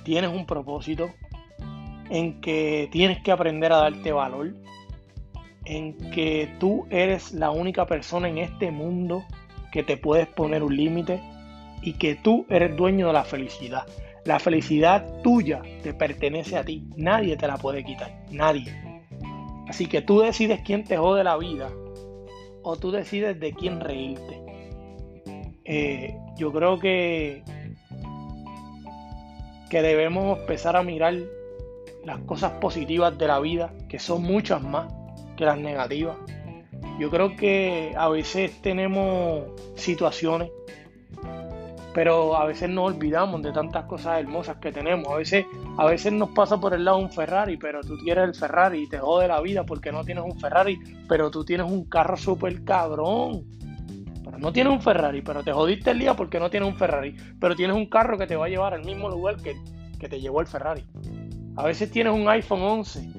tienes 0.05 0.31
un 0.31 0.47
propósito, 0.47 1.11
en 2.11 2.41
que 2.41 2.89
tienes 2.91 3.23
que 3.23 3.33
aprender 3.33 3.73
a 3.73 3.79
darte 3.79 4.13
valor, 4.13 4.55
en 5.69 5.93
que 6.11 6.49
tú 6.59 6.87
eres 6.89 7.33
la 7.33 7.51
única 7.51 7.87
persona 7.87 8.29
en 8.29 8.39
este 8.39 8.71
mundo 8.71 9.25
que 9.71 9.83
te 9.83 9.99
puedes 9.99 10.27
poner 10.27 10.63
un 10.63 10.75
límite 10.75 11.21
y 11.83 11.93
que 11.93 12.15
tú 12.15 12.47
eres 12.49 12.75
dueño 12.75 13.09
de 13.09 13.13
la 13.13 13.25
felicidad. 13.25 13.87
La 14.25 14.39
felicidad 14.39 15.21
tuya 15.23 15.63
te 15.83 15.93
pertenece 15.93 16.57
a 16.57 16.65
ti, 16.65 16.89
nadie 16.97 17.37
te 17.37 17.47
la 17.47 17.59
puede 17.59 17.85
quitar, 17.85 18.25
nadie. 18.31 18.75
Así 19.69 19.87
que 19.87 20.01
tú 20.01 20.21
decides 20.21 20.61
quién 20.65 20.85
te 20.85 20.97
jode 20.97 21.23
la 21.23 21.37
vida 21.37 21.71
o 22.63 22.77
tú 22.77 22.91
decides 22.91 23.39
de 23.39 23.53
quién 23.53 23.81
reírte. 23.81 24.41
Eh, 25.67 26.17
yo 26.39 26.51
creo 26.51 26.79
que, 26.79 27.43
que 29.69 29.83
debemos 29.83 30.39
empezar 30.39 30.77
a 30.77 30.83
mirar 30.83 31.15
las 32.07 32.21
cosas 32.21 32.53
positivas 32.53 33.19
de 33.19 33.27
la 33.27 33.39
vida, 33.39 33.75
que 33.91 33.99
son 33.99 34.23
muchas 34.23 34.63
más 34.63 34.98
que 35.39 35.45
las 35.45 35.57
negativas. 35.57 36.17
Yo 36.99 37.11
creo 37.11 37.37
que 37.37 37.95
a 37.97 38.09
veces 38.09 38.61
tenemos 38.61 39.45
situaciones, 39.77 40.51
pero 41.95 42.37
a 42.37 42.45
veces 42.45 42.69
nos 42.69 42.93
olvidamos 42.93 43.41
de 43.43 43.53
tantas 43.53 43.85
cosas 43.85 44.19
hermosas 44.19 44.57
que 44.57 44.73
tenemos. 44.73 45.07
A 45.09 45.17
veces, 45.17 45.47
a 45.77 45.87
veces 45.87 46.13
nos 46.13 46.31
pasa 46.31 46.61
por 46.61 46.75
el 46.75 46.85
lado 46.85 46.99
un 46.99 47.11
Ferrari, 47.11 47.57
pero 47.57 47.81
tú 47.83 47.97
tienes 47.99 48.25
el 48.25 48.35
Ferrari 48.35 48.83
y 48.83 48.89
te 48.89 48.99
jode 48.99 49.29
la 49.29 49.41
vida 49.41 49.65
porque 49.65 49.93
no 49.93 50.05
tienes 50.05 50.25
un 50.25 50.39
Ferrari, 50.39 50.79
pero 51.09 51.31
tú 51.31 51.45
tienes 51.45 51.71
un 51.71 51.85
carro 51.85 52.17
súper 52.17 52.65
cabrón. 52.65 53.45
Pero 54.25 54.39
no 54.39 54.53
tienes 54.53 54.73
un 54.73 54.83
Ferrari, 54.83 55.23
pero 55.23 55.45
te 55.45 55.53
jodiste 55.53 55.93
el 55.93 56.01
día 56.01 56.15
porque 56.15 56.41
no 56.41 56.51
tienes 56.51 56.69
un 56.69 56.77
Ferrari, 56.77 57.17
pero 57.41 57.55
tienes 57.55 57.77
un 57.77 57.87
carro 57.87 58.19
que 58.19 58.27
te 58.27 58.37
va 58.37 58.47
a 58.47 58.49
llevar 58.49 58.75
al 58.75 58.85
mismo 58.85 59.09
lugar 59.09 59.37
que, 59.37 59.57
que 60.01 60.09
te 60.09 60.21
llevó 60.21 60.41
el 60.41 60.49
Ferrari. 60.49 60.85
A 61.57 61.65
veces 61.65 61.91
tienes 61.91 62.13
un 62.13 62.29
iPhone 62.29 62.63
11 62.63 63.18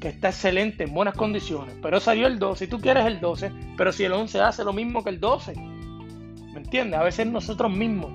que 0.00 0.08
está 0.08 0.28
excelente, 0.28 0.84
en 0.84 0.94
buenas 0.94 1.14
condiciones, 1.14 1.74
pero 1.82 2.00
salió 2.00 2.26
el 2.26 2.38
12 2.38 2.64
y 2.64 2.68
tú 2.68 2.80
quieres 2.80 3.06
el 3.06 3.20
12, 3.20 3.52
pero 3.76 3.92
si 3.92 4.04
el 4.04 4.12
11 4.12 4.40
hace 4.40 4.64
lo 4.64 4.72
mismo 4.72 5.02
que 5.02 5.10
el 5.10 5.20
12. 5.20 5.54
¿Me 5.54 6.58
entiendes? 6.58 6.98
A 6.98 7.02
veces 7.02 7.26
nosotros 7.26 7.70
mismos 7.70 8.10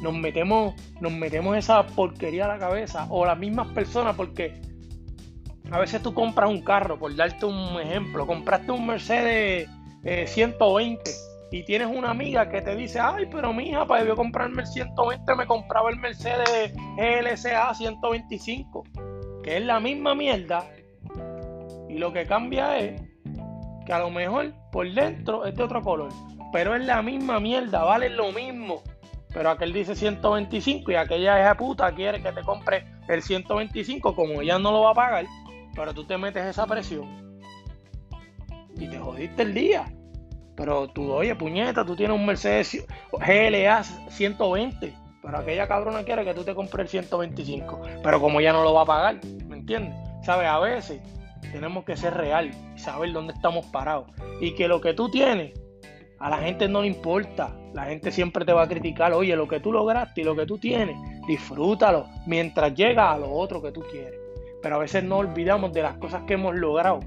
nos 0.00 0.14
metemos, 0.14 0.74
nos 1.00 1.12
metemos 1.12 1.56
esa 1.56 1.86
porquería 1.86 2.44
a 2.44 2.48
la 2.48 2.58
cabeza 2.58 3.06
o 3.10 3.24
las 3.24 3.38
mismas 3.38 3.68
personas 3.68 4.14
porque 4.14 4.60
a 5.70 5.78
veces 5.78 6.02
tú 6.02 6.14
compras 6.14 6.48
un 6.48 6.62
carro, 6.62 6.98
por 6.98 7.14
darte 7.14 7.44
un 7.44 7.80
ejemplo, 7.80 8.26
compraste 8.26 8.70
un 8.70 8.86
Mercedes 8.86 9.68
120 10.04 11.10
eh, 11.10 11.14
y 11.50 11.64
tienes 11.64 11.88
una 11.88 12.10
amiga 12.10 12.48
que 12.48 12.62
te 12.62 12.76
dice, 12.76 13.00
ay, 13.00 13.26
pero 13.30 13.52
mi 13.52 13.70
hija, 13.70 13.86
para 13.86 14.04
yo 14.04 14.14
comprarme 14.14 14.62
el 14.62 14.68
120 14.68 15.34
me 15.34 15.46
compraba 15.46 15.90
el 15.90 15.96
Mercedes 15.96 16.72
LSA 16.98 17.74
125, 17.74 18.84
que 19.42 19.56
es 19.56 19.64
la 19.64 19.80
misma 19.80 20.14
mierda. 20.14 20.64
Y 21.88 21.98
lo 21.98 22.12
que 22.12 22.26
cambia 22.26 22.78
es 22.78 23.00
que 23.84 23.92
a 23.92 24.00
lo 24.00 24.10
mejor 24.10 24.52
por 24.72 24.90
dentro 24.92 25.44
es 25.44 25.54
de 25.54 25.62
otro 25.62 25.82
color, 25.82 26.10
pero 26.52 26.74
es 26.74 26.84
la 26.84 27.02
misma 27.02 27.40
mierda, 27.40 27.84
vale 27.84 28.10
lo 28.10 28.32
mismo. 28.32 28.82
Pero 29.32 29.50
aquel 29.50 29.72
dice 29.72 29.94
125 29.94 30.90
y 30.90 30.94
aquella 30.94 31.40
hija 31.40 31.56
puta 31.56 31.94
quiere 31.94 32.22
que 32.22 32.32
te 32.32 32.42
compre 32.42 32.86
el 33.08 33.22
125 33.22 34.14
como 34.14 34.40
ella 34.40 34.58
no 34.58 34.72
lo 34.72 34.82
va 34.82 34.90
a 34.90 34.94
pagar, 34.94 35.26
pero 35.74 35.92
tú 35.92 36.04
te 36.04 36.16
metes 36.16 36.44
esa 36.44 36.66
presión 36.66 37.26
y 38.78 38.88
te 38.88 38.98
jodiste 38.98 39.42
el 39.42 39.54
día. 39.54 39.92
Pero 40.56 40.88
tú, 40.88 41.12
oye, 41.12 41.34
puñeta, 41.34 41.84
tú 41.84 41.94
tienes 41.94 42.16
un 42.16 42.24
Mercedes 42.24 42.86
GLA 43.12 43.84
120. 43.84 44.94
Pero 45.22 45.38
aquella 45.38 45.66
cabrona 45.66 46.02
quiere 46.04 46.24
que 46.24 46.34
tú 46.34 46.44
te 46.44 46.54
compres 46.54 46.84
el 46.84 46.88
125. 46.88 47.82
Pero 48.02 48.20
como 48.20 48.40
ya 48.40 48.52
no 48.52 48.62
lo 48.62 48.72
va 48.72 48.82
a 48.82 48.86
pagar, 48.86 49.20
¿me 49.46 49.56
entiendes? 49.56 49.94
¿Sabes? 50.24 50.48
A 50.48 50.58
veces 50.58 51.00
tenemos 51.52 51.84
que 51.84 51.96
ser 51.96 52.14
real 52.14 52.50
y 52.74 52.78
saber 52.78 53.12
dónde 53.12 53.32
estamos 53.32 53.66
parados. 53.66 54.10
Y 54.40 54.54
que 54.54 54.68
lo 54.68 54.80
que 54.80 54.94
tú 54.94 55.10
tienes, 55.10 55.52
a 56.18 56.30
la 56.30 56.38
gente 56.38 56.68
no 56.68 56.82
le 56.82 56.88
importa. 56.88 57.54
La 57.74 57.84
gente 57.84 58.10
siempre 58.10 58.44
te 58.44 58.52
va 58.52 58.62
a 58.62 58.68
criticar. 58.68 59.12
Oye, 59.12 59.36
lo 59.36 59.48
que 59.48 59.60
tú 59.60 59.72
lograste 59.72 60.22
y 60.22 60.24
lo 60.24 60.34
que 60.34 60.46
tú 60.46 60.58
tienes, 60.58 60.96
disfrútalo 61.26 62.06
mientras 62.26 62.74
llega 62.74 63.12
a 63.12 63.18
lo 63.18 63.30
otro 63.30 63.62
que 63.62 63.72
tú 63.72 63.82
quieres. 63.90 64.18
Pero 64.62 64.76
a 64.76 64.78
veces 64.78 65.04
no 65.04 65.18
olvidamos 65.18 65.72
de 65.72 65.82
las 65.82 65.96
cosas 65.98 66.22
que 66.26 66.34
hemos 66.34 66.54
logrado 66.54 67.00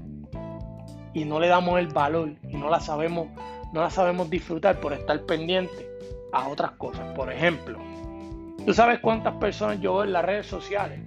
y 1.12 1.24
no 1.24 1.40
le 1.40 1.48
damos 1.48 1.78
el 1.78 1.88
valor 1.88 2.30
y 2.48 2.56
no 2.56 2.70
la 2.70 2.80
sabemos, 2.80 3.28
no 3.72 3.80
la 3.80 3.90
sabemos 3.90 4.30
disfrutar 4.30 4.80
por 4.80 4.92
estar 4.92 5.20
pendiente 5.26 5.88
a 6.32 6.48
otras 6.48 6.72
cosas. 6.72 7.12
Por 7.14 7.32
ejemplo, 7.32 7.78
¿tú 8.64 8.72
sabes 8.72 9.00
cuántas 9.00 9.34
personas 9.34 9.80
yo 9.80 9.94
veo 9.94 10.04
en 10.04 10.12
las 10.12 10.24
redes 10.24 10.46
sociales 10.46 11.00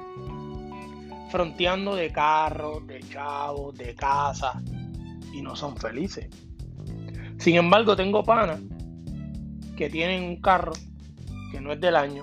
fronteando 1.33 1.95
de 1.95 2.11
carros, 2.11 2.85
de 2.85 2.99
chavos, 2.99 3.75
de 3.75 3.95
casas 3.95 4.55
y 5.33 5.41
no 5.41 5.55
son 5.55 5.75
felices? 5.75 6.27
Sin 7.39 7.55
embargo, 7.55 7.95
tengo 7.95 8.23
panas 8.23 8.59
que 9.75 9.89
tienen 9.89 10.25
un 10.25 10.41
carro 10.41 10.73
que 11.51 11.59
no 11.59 11.73
es 11.73 11.81
del 11.81 11.95
año, 11.95 12.21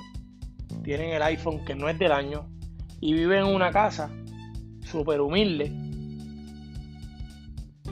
tienen 0.84 1.10
el 1.10 1.22
iPhone 1.22 1.64
que 1.64 1.74
no 1.74 1.88
es 1.88 1.98
del 1.98 2.12
año 2.12 2.48
y 3.00 3.14
viven 3.14 3.46
en 3.46 3.52
una 3.52 3.72
casa 3.72 4.08
súper 4.84 5.20
humilde 5.20 5.72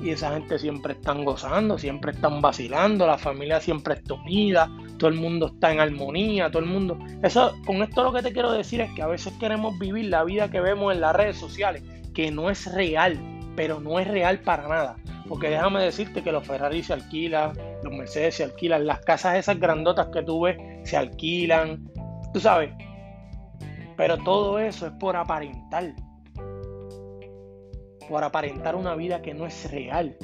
y 0.01 0.11
esa 0.11 0.35
gente 0.35 0.57
siempre 0.61 0.93
están 0.93 1.25
gozando, 1.25 1.79
siempre 1.79 2.13
están 2.13 2.41
vacilando, 2.41 3.09
la 3.09 3.19
familia 3.19 3.61
siempre 3.61 3.95
está 3.95 4.15
unida, 4.15 4.71
todo 4.99 5.11
el 5.11 5.17
mundo 5.17 5.47
está 5.47 5.73
en 5.73 5.81
armonía, 5.81 6.51
todo 6.51 6.63
el 6.63 6.69
mundo. 6.69 6.99
Eso, 7.23 7.55
con 7.67 7.83
esto 7.83 8.05
lo 8.05 8.13
que 8.13 8.23
te 8.23 8.33
quiero 8.33 8.53
decir 8.53 8.81
es 8.81 8.91
que 8.93 9.03
a 9.03 9.07
veces 9.07 9.33
queremos 9.41 9.79
vivir 9.79 10.07
la 10.07 10.25
vida 10.25 10.51
que 10.51 10.61
vemos 10.61 10.95
en 10.95 11.01
las 11.01 11.15
redes 11.15 11.37
sociales, 11.37 11.83
que 12.15 12.31
no 12.31 12.51
es 12.51 12.73
real, 12.73 13.19
pero 13.57 13.81
no 13.81 13.99
es 13.99 14.09
real 14.09 14.41
para 14.41 14.69
nada. 14.69 14.97
Porque 15.29 15.51
déjame 15.51 15.83
decirte 15.83 16.23
que 16.23 16.33
los 16.33 16.47
Ferrari 16.47 16.83
se 16.83 16.95
alquilan, 16.95 17.53
los 17.83 17.93
Mercedes 17.93 18.37
se 18.37 18.45
alquilan, 18.45 18.87
las 18.87 19.01
casas 19.01 19.37
esas 19.37 19.59
grandotas 19.59 20.09
que 20.09 20.23
tú 20.23 20.43
ves 20.43 20.57
se 20.85 20.97
alquilan, 20.97 21.89
tú 22.33 22.41
sabes. 22.41 22.71
Pero 23.97 24.17
todo 24.19 24.59
eso 24.59 24.87
es 24.87 24.93
por 24.93 25.17
aparentar 25.17 25.93
por 28.09 28.25
aparentar 28.25 28.75
una 28.75 28.95
vida 28.95 29.23
que 29.23 29.35
no 29.35 29.47
es 29.47 29.71
real. 29.71 30.17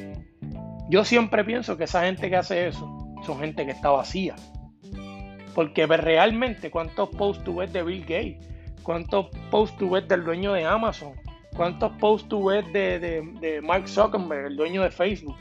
Yo 0.88 1.04
siempre 1.04 1.44
pienso 1.44 1.76
que 1.76 1.84
esa 1.84 2.04
gente 2.04 2.30
que 2.30 2.36
hace 2.36 2.68
eso 2.68 2.88
son 3.24 3.38
gente 3.40 3.64
que 3.64 3.72
está 3.72 3.90
vacía. 3.90 4.34
Porque 5.54 5.86
realmente, 5.86 6.70
¿cuántos 6.70 7.10
posts 7.10 7.44
tú 7.44 7.56
ves 7.56 7.72
de 7.72 7.82
Bill 7.82 8.00
Gates? 8.00 8.36
¿Cuántos 8.82 9.26
posts 9.50 9.76
tú 9.78 9.90
ves 9.90 10.06
del 10.08 10.24
dueño 10.24 10.52
de 10.52 10.64
Amazon? 10.64 11.12
¿Cuántos 11.56 11.92
posts 11.92 12.28
tú 12.28 12.46
ves 12.46 12.70
de, 12.72 12.98
de, 12.98 13.60
Mark 13.62 13.88
Zuckerberg, 13.88 14.46
el 14.46 14.56
dueño 14.56 14.82
de 14.82 14.90
Facebook? 14.90 15.36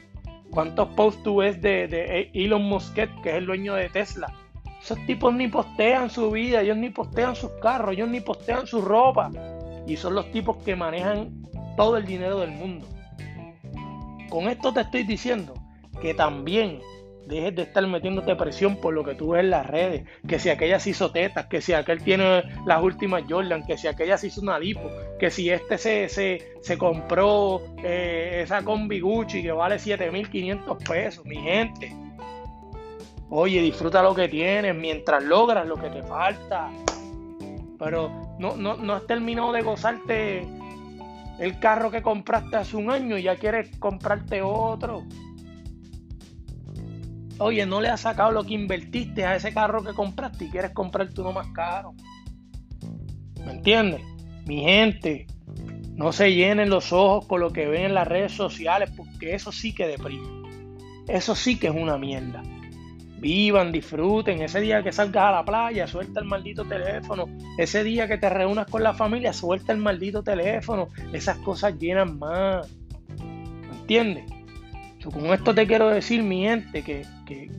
¿Cuántos 0.52 0.88
posts 0.90 1.24
tú 1.24 1.38
ves 1.38 1.60
de, 1.62 1.88
de 1.88 2.30
Elon 2.34 2.64
Musk, 2.64 2.94
que 2.94 3.30
es 3.30 3.36
el 3.36 3.48
dueño 3.48 3.74
de 3.74 3.90
Tesla? 3.90 4.32
Esos 4.80 5.00
tipos 5.06 5.34
ni 5.34 5.48
postean 5.48 6.10
su 6.10 6.30
vida, 6.30 6.62
ellos 6.62 6.78
ni 6.78 6.90
postean 6.90 7.36
sus 7.36 7.52
carros, 7.62 7.94
ellos 7.94 8.10
ni 8.10 8.20
postean 8.20 8.68
su 8.68 8.82
ropa. 8.82 9.32
Y 9.88 9.96
son 9.96 10.14
los 10.14 10.30
tipos 10.32 10.58
que 10.58 10.76
manejan 10.76 11.32
todo 11.76 11.98
el 11.98 12.06
dinero 12.06 12.40
del 12.40 12.52
mundo. 12.52 12.86
Con 14.30 14.50
esto 14.50 14.74
te 14.74 14.82
estoy 14.82 15.04
diciendo 15.04 15.54
que 16.02 16.14
también 16.14 16.80
dejes 17.28 17.56
de 17.56 17.62
estar 17.64 17.86
metiéndote 17.88 18.36
presión 18.36 18.76
por 18.78 18.94
lo 18.94 19.04
que 19.04 19.16
tú 19.16 19.30
ves 19.30 19.44
en 19.44 19.52
las 19.52 19.66
redes, 19.66 20.04
que 20.28 20.40
si 20.40 20.50
aquella 20.50 20.80
se 20.80 20.92
hizo 20.92 21.12
tetas, 21.12 21.48
que 21.48 21.62
si 21.62 21.74
aquel 21.74 22.04
tiene 22.04 22.44
las 22.66 22.82
últimas 22.82 23.24
Jordan, 23.28 23.66
que 23.66 23.78
si 23.78 23.88
aquella 23.88 24.18
se 24.18 24.28
hizo 24.28 24.42
una 24.42 24.60
lipo, 24.60 24.90
que 25.20 25.30
si 25.30 25.50
este 25.50 25.78
se, 25.78 26.10
se, 26.10 26.78
compró 26.78 27.62
eh, 27.84 28.42
esa 28.44 28.64
combi 28.64 29.00
Gucci 29.00 29.42
que 29.42 29.52
vale 29.52 29.80
7500 29.80 30.84
pesos, 30.84 31.26
mi 31.26 31.38
gente. 31.38 31.96
Oye, 33.30 33.62
disfruta 33.62 34.04
lo 34.04 34.14
que 34.14 34.28
tienes 34.28 34.76
mientras 34.76 35.24
logras 35.24 35.66
lo 35.66 35.76
que 35.76 35.90
te 35.90 36.04
falta. 36.04 36.70
Pero 37.80 38.36
no, 38.38 38.56
no, 38.56 38.76
no 38.76 38.94
has 38.94 39.08
terminado 39.08 39.52
de 39.52 39.62
gozarte 39.62 40.48
el 41.40 41.60
carro 41.60 41.90
que 41.90 42.02
compraste 42.02 42.58
hace 42.58 42.78
un 42.78 42.92
año 42.92 43.18
y 43.18 43.24
ya 43.24 43.36
quieres 43.36 43.76
comprarte 43.80 44.42
otro. 44.42 45.04
Oye, 47.40 47.66
no 47.66 47.82
le 47.82 47.90
has 47.90 48.02
sacado 48.02 48.32
lo 48.32 48.44
que 48.44 48.54
invertiste 48.54 49.26
a 49.26 49.36
ese 49.36 49.54
carro 49.54 49.84
que 49.84 49.94
compraste 49.94 50.46
y 50.46 50.50
quieres 50.50 50.72
comprarte 50.72 51.22
uno 51.22 51.32
más 51.32 51.48
caro. 51.48 51.94
¿Me 53.46 53.54
entiendes? 53.54 54.02
Mi 54.46 54.62
gente, 54.62 55.28
no 55.96 56.12
se 56.12 56.34
llenen 56.34 56.70
los 56.70 56.92
ojos 56.92 57.28
con 57.28 57.40
lo 57.40 57.52
que 57.52 57.68
ven 57.68 57.86
en 57.86 57.94
las 57.94 58.08
redes 58.08 58.32
sociales, 58.32 58.92
porque 58.96 59.36
eso 59.36 59.52
sí 59.52 59.74
que 59.74 59.88
deprime. 59.88 60.28
Eso 61.08 61.36
sí 61.36 61.58
que 61.58 61.68
es 61.68 61.76
una 61.76 61.98
mierda. 61.98 62.42
Vivan, 63.20 63.72
disfruten. 63.72 64.42
Ese 64.42 64.60
día 64.60 64.84
que 64.84 64.92
salgas 64.92 65.26
a 65.26 65.32
la 65.32 65.46
playa, 65.46 65.88
suelta 65.88 66.20
el 66.20 66.26
maldito 66.26 66.66
teléfono. 66.66 67.26
Ese 67.58 67.84
día 67.84 68.08
que 68.08 68.18
te 68.18 68.30
reúnas 68.30 68.68
con 68.68 68.84
la 68.84 68.94
familia, 68.94 69.32
suelta 69.32 69.72
el 69.72 69.80
maldito 69.80 70.24
teléfono. 70.24 70.90
Esas 71.14 71.38
cosas 71.38 71.78
llenan 71.78 72.20
más. 72.20 72.70
¿Me 73.20 73.78
entiendes? 73.78 74.33
Con 75.12 75.26
esto 75.28 75.54
te 75.54 75.68
quiero 75.68 75.90
decir, 75.90 76.24
mi 76.24 76.44
gente, 76.44 76.84
que, 76.84 77.06
que 77.26 77.52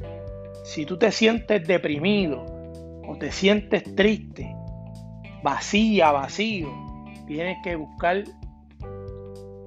si 0.65 0.87
tú 0.87 0.99
te 0.99 1.13
sientes 1.13 1.67
deprimido 1.67 2.45
o 3.07 3.17
te 3.19 3.31
sientes 3.31 3.95
triste, 3.95 4.55
vacía, 5.43 6.11
vacío, 6.11 6.69
tienes 7.27 7.59
que 7.63 7.77
buscar 7.77 8.25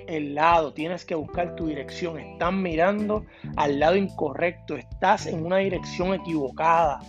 el 0.08 0.36
lado, 0.36 0.74
tienes 0.74 1.06
que 1.06 1.16
buscar 1.16 1.56
tu 1.56 1.68
dirección. 1.68 2.20
Estás 2.20 2.54
mirando 2.54 3.26
al 3.56 3.80
lado 3.80 3.96
incorrecto, 3.96 4.76
estás 4.76 5.28
en 5.28 5.46
una 5.46 5.58
dirección 5.58 6.14
equivocada. 6.14 7.00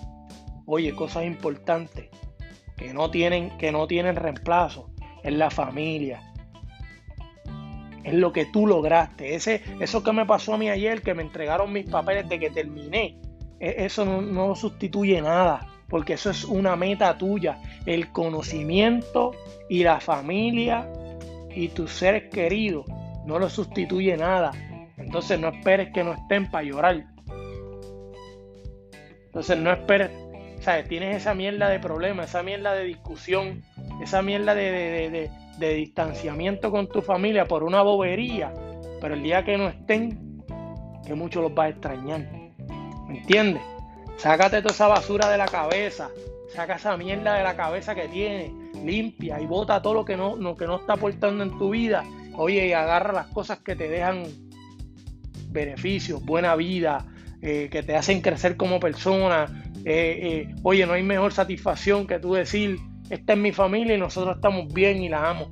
Oye, 0.66 0.94
cosas 0.94 1.24
importantes 1.24 2.08
que 2.76 2.92
no 2.92 3.10
tienen, 3.10 3.56
que 3.56 3.72
no 3.72 3.86
tienen 3.86 4.16
reemplazo. 4.16 4.90
Es 5.22 5.32
la 5.32 5.50
familia. 5.50 6.22
Es 8.08 8.14
lo 8.14 8.32
que 8.32 8.46
tú 8.46 8.66
lograste. 8.66 9.34
Ese, 9.34 9.62
eso 9.80 10.02
que 10.02 10.12
me 10.12 10.24
pasó 10.24 10.54
a 10.54 10.56
mí 10.56 10.70
ayer, 10.70 11.02
que 11.02 11.12
me 11.12 11.22
entregaron 11.22 11.70
mis 11.70 11.84
papeles 11.90 12.26
de 12.26 12.38
que 12.38 12.48
terminé, 12.48 13.18
e, 13.60 13.84
eso 13.84 14.06
no, 14.06 14.54
sustituye 14.54 15.20
nada 15.20 15.66
porque 15.90 16.14
eso 16.14 16.30
es 16.30 16.44
una 16.44 16.74
meta 16.74 17.18
tuya. 17.18 17.60
El 17.84 18.10
conocimiento 18.10 19.32
y 19.68 19.84
la 19.84 20.00
familia 20.00 20.88
y 21.54 21.68
tus 21.68 21.92
seres 21.92 22.30
queridos 22.30 22.86
no 23.26 23.38
lo 23.38 23.50
sustituye 23.50 24.16
nada. 24.16 24.52
Entonces 24.96 25.38
no 25.38 25.48
esperes 25.48 25.90
que 25.92 26.02
no 26.02 26.14
estén 26.14 26.50
para 26.50 26.64
llorar. 26.64 27.04
Entonces 29.26 29.58
no 29.58 29.70
esperes, 29.70 30.10
¿sabes? 30.60 30.88
Tienes 30.88 31.14
esa 31.14 31.34
mierda 31.34 31.68
de 31.68 31.78
problema, 31.78 32.24
esa 32.24 32.42
mierda 32.42 32.72
de 32.72 32.84
discusión, 32.84 33.62
esa 34.02 34.22
mierda 34.22 34.54
de 34.54 35.30
distanciamiento 35.58 36.70
con 36.70 36.88
tu 36.88 37.02
familia 37.02 37.46
por 37.46 37.62
una 37.62 37.82
bobería. 37.82 38.52
Pero 39.00 39.14
el 39.14 39.22
día 39.22 39.44
que 39.44 39.56
no 39.56 39.68
estén, 39.68 40.42
que 41.06 41.14
mucho 41.14 41.42
los 41.42 41.52
va 41.52 41.64
a 41.64 41.68
extrañar. 41.70 42.28
¿Me 43.08 43.18
entiendes? 43.18 43.62
Sácate 44.16 44.60
toda 44.62 44.74
esa 44.74 44.88
basura 44.88 45.28
de 45.28 45.38
la 45.38 45.46
cabeza. 45.46 46.10
Saca 46.54 46.76
esa 46.76 46.96
mierda 46.96 47.34
de 47.34 47.44
la 47.44 47.56
cabeza 47.56 47.94
que 47.94 48.08
tienes. 48.08 48.50
Limpia 48.84 49.40
y 49.40 49.46
bota 49.46 49.82
todo 49.82 49.94
lo 49.94 50.04
que 50.04 50.16
no, 50.16 50.56
que 50.56 50.66
no 50.66 50.76
está 50.76 50.94
aportando 50.94 51.42
en 51.44 51.56
tu 51.58 51.70
vida. 51.70 52.04
Oye, 52.36 52.68
y 52.68 52.72
agarra 52.72 53.12
las 53.12 53.26
cosas 53.28 53.58
que 53.58 53.74
te 53.74 53.88
dejan 53.88 54.24
beneficios, 55.50 56.24
buena 56.24 56.54
vida, 56.56 57.06
eh, 57.42 57.68
que 57.70 57.82
te 57.82 57.96
hacen 57.96 58.20
crecer 58.20 58.56
como 58.56 58.80
persona. 58.80 59.46
Eh, 59.84 60.18
eh, 60.22 60.54
oye, 60.62 60.86
no 60.86 60.92
hay 60.92 61.02
mejor 61.02 61.32
satisfacción 61.32 62.06
que 62.06 62.18
tú 62.18 62.34
decir, 62.34 62.78
esta 63.10 63.32
es 63.32 63.38
mi 63.38 63.52
familia 63.52 63.94
y 63.94 63.98
nosotros 63.98 64.36
estamos 64.36 64.72
bien 64.72 65.02
y 65.02 65.08
la 65.08 65.30
amo. 65.30 65.48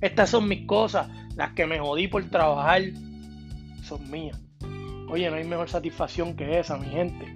Estas 0.00 0.30
son 0.30 0.48
mis 0.48 0.66
cosas, 0.66 1.08
las 1.34 1.52
que 1.52 1.66
me 1.66 1.78
jodí 1.78 2.06
por 2.06 2.24
trabajar, 2.30 2.82
son 3.82 4.08
mías. 4.10 4.40
Oye, 5.10 5.28
no 5.30 5.36
hay 5.36 5.44
mejor 5.44 5.68
satisfacción 5.68 6.36
que 6.36 6.58
esa, 6.58 6.76
mi 6.76 6.88
gente. 6.88 7.32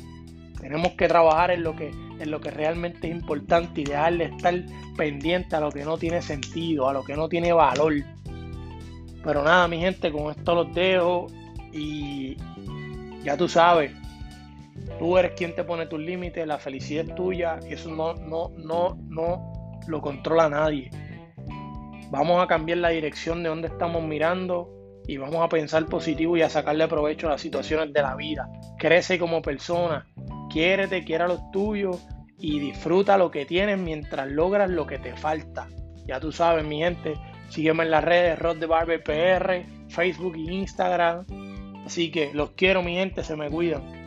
Tenemos 0.60 0.92
que 0.92 1.08
trabajar 1.08 1.50
en 1.50 1.64
lo 1.64 1.74
que, 1.74 1.88
en 1.88 2.30
lo 2.30 2.40
que 2.40 2.50
realmente 2.50 3.08
es 3.08 3.16
importante 3.16 3.80
y 3.80 3.84
dejar 3.84 4.16
de 4.16 4.24
estar 4.26 4.54
pendiente 4.96 5.56
a 5.56 5.60
lo 5.60 5.72
que 5.72 5.84
no 5.84 5.98
tiene 5.98 6.22
sentido, 6.22 6.88
a 6.88 6.92
lo 6.92 7.02
que 7.02 7.16
no 7.16 7.28
tiene 7.28 7.52
valor. 7.52 7.94
Pero 9.24 9.42
nada, 9.42 9.66
mi 9.66 9.78
gente, 9.78 10.12
con 10.12 10.30
esto 10.30 10.54
los 10.54 10.72
dejo 10.74 11.26
y 11.72 12.36
ya 13.24 13.36
tú 13.36 13.48
sabes, 13.48 13.92
tú 14.98 15.18
eres 15.18 15.32
quien 15.32 15.54
te 15.54 15.64
pone 15.64 15.86
tus 15.86 16.00
límites, 16.00 16.46
la 16.46 16.58
felicidad 16.58 17.06
es 17.08 17.14
tuya 17.14 17.58
eso 17.68 17.90
no, 17.90 18.14
no, 18.14 18.50
no, 18.56 18.98
no 19.08 19.52
lo 19.86 20.00
controla 20.00 20.48
nadie. 20.48 20.90
Vamos 22.10 22.42
a 22.42 22.46
cambiar 22.46 22.78
la 22.78 22.90
dirección 22.90 23.42
de 23.42 23.48
donde 23.48 23.68
estamos 23.68 24.02
mirando 24.02 24.70
y 25.06 25.16
vamos 25.16 25.42
a 25.42 25.48
pensar 25.48 25.86
positivo 25.86 26.36
y 26.36 26.42
a 26.42 26.50
sacarle 26.50 26.86
provecho 26.88 27.26
a 27.26 27.30
las 27.30 27.40
situaciones 27.40 27.92
de 27.92 28.02
la 28.02 28.14
vida. 28.14 28.48
Crece 28.78 29.18
como 29.18 29.42
persona, 29.42 30.06
quiérete, 30.50 31.04
quiera 31.04 31.26
los 31.26 31.50
tuyos 31.50 32.06
y 32.38 32.60
disfruta 32.60 33.16
lo 33.16 33.30
que 33.30 33.46
tienes 33.46 33.78
mientras 33.78 34.30
logras 34.30 34.70
lo 34.70 34.86
que 34.86 34.98
te 34.98 35.16
falta. 35.16 35.68
Ya 36.06 36.20
tú 36.20 36.32
sabes, 36.32 36.64
mi 36.64 36.78
gente, 36.78 37.14
sígueme 37.48 37.84
en 37.84 37.90
las 37.90 38.04
redes 38.04 38.38
Rod 38.38 38.58
de 38.58 38.66
Barber 38.66 39.02
PR, 39.02 39.64
Facebook 39.88 40.34
e 40.36 40.52
Instagram. 40.52 41.24
Así 41.86 42.10
que 42.10 42.32
los 42.34 42.50
quiero, 42.50 42.82
mi 42.82 42.94
gente, 42.94 43.24
se 43.24 43.36
me 43.36 43.48
cuidan. 43.48 44.01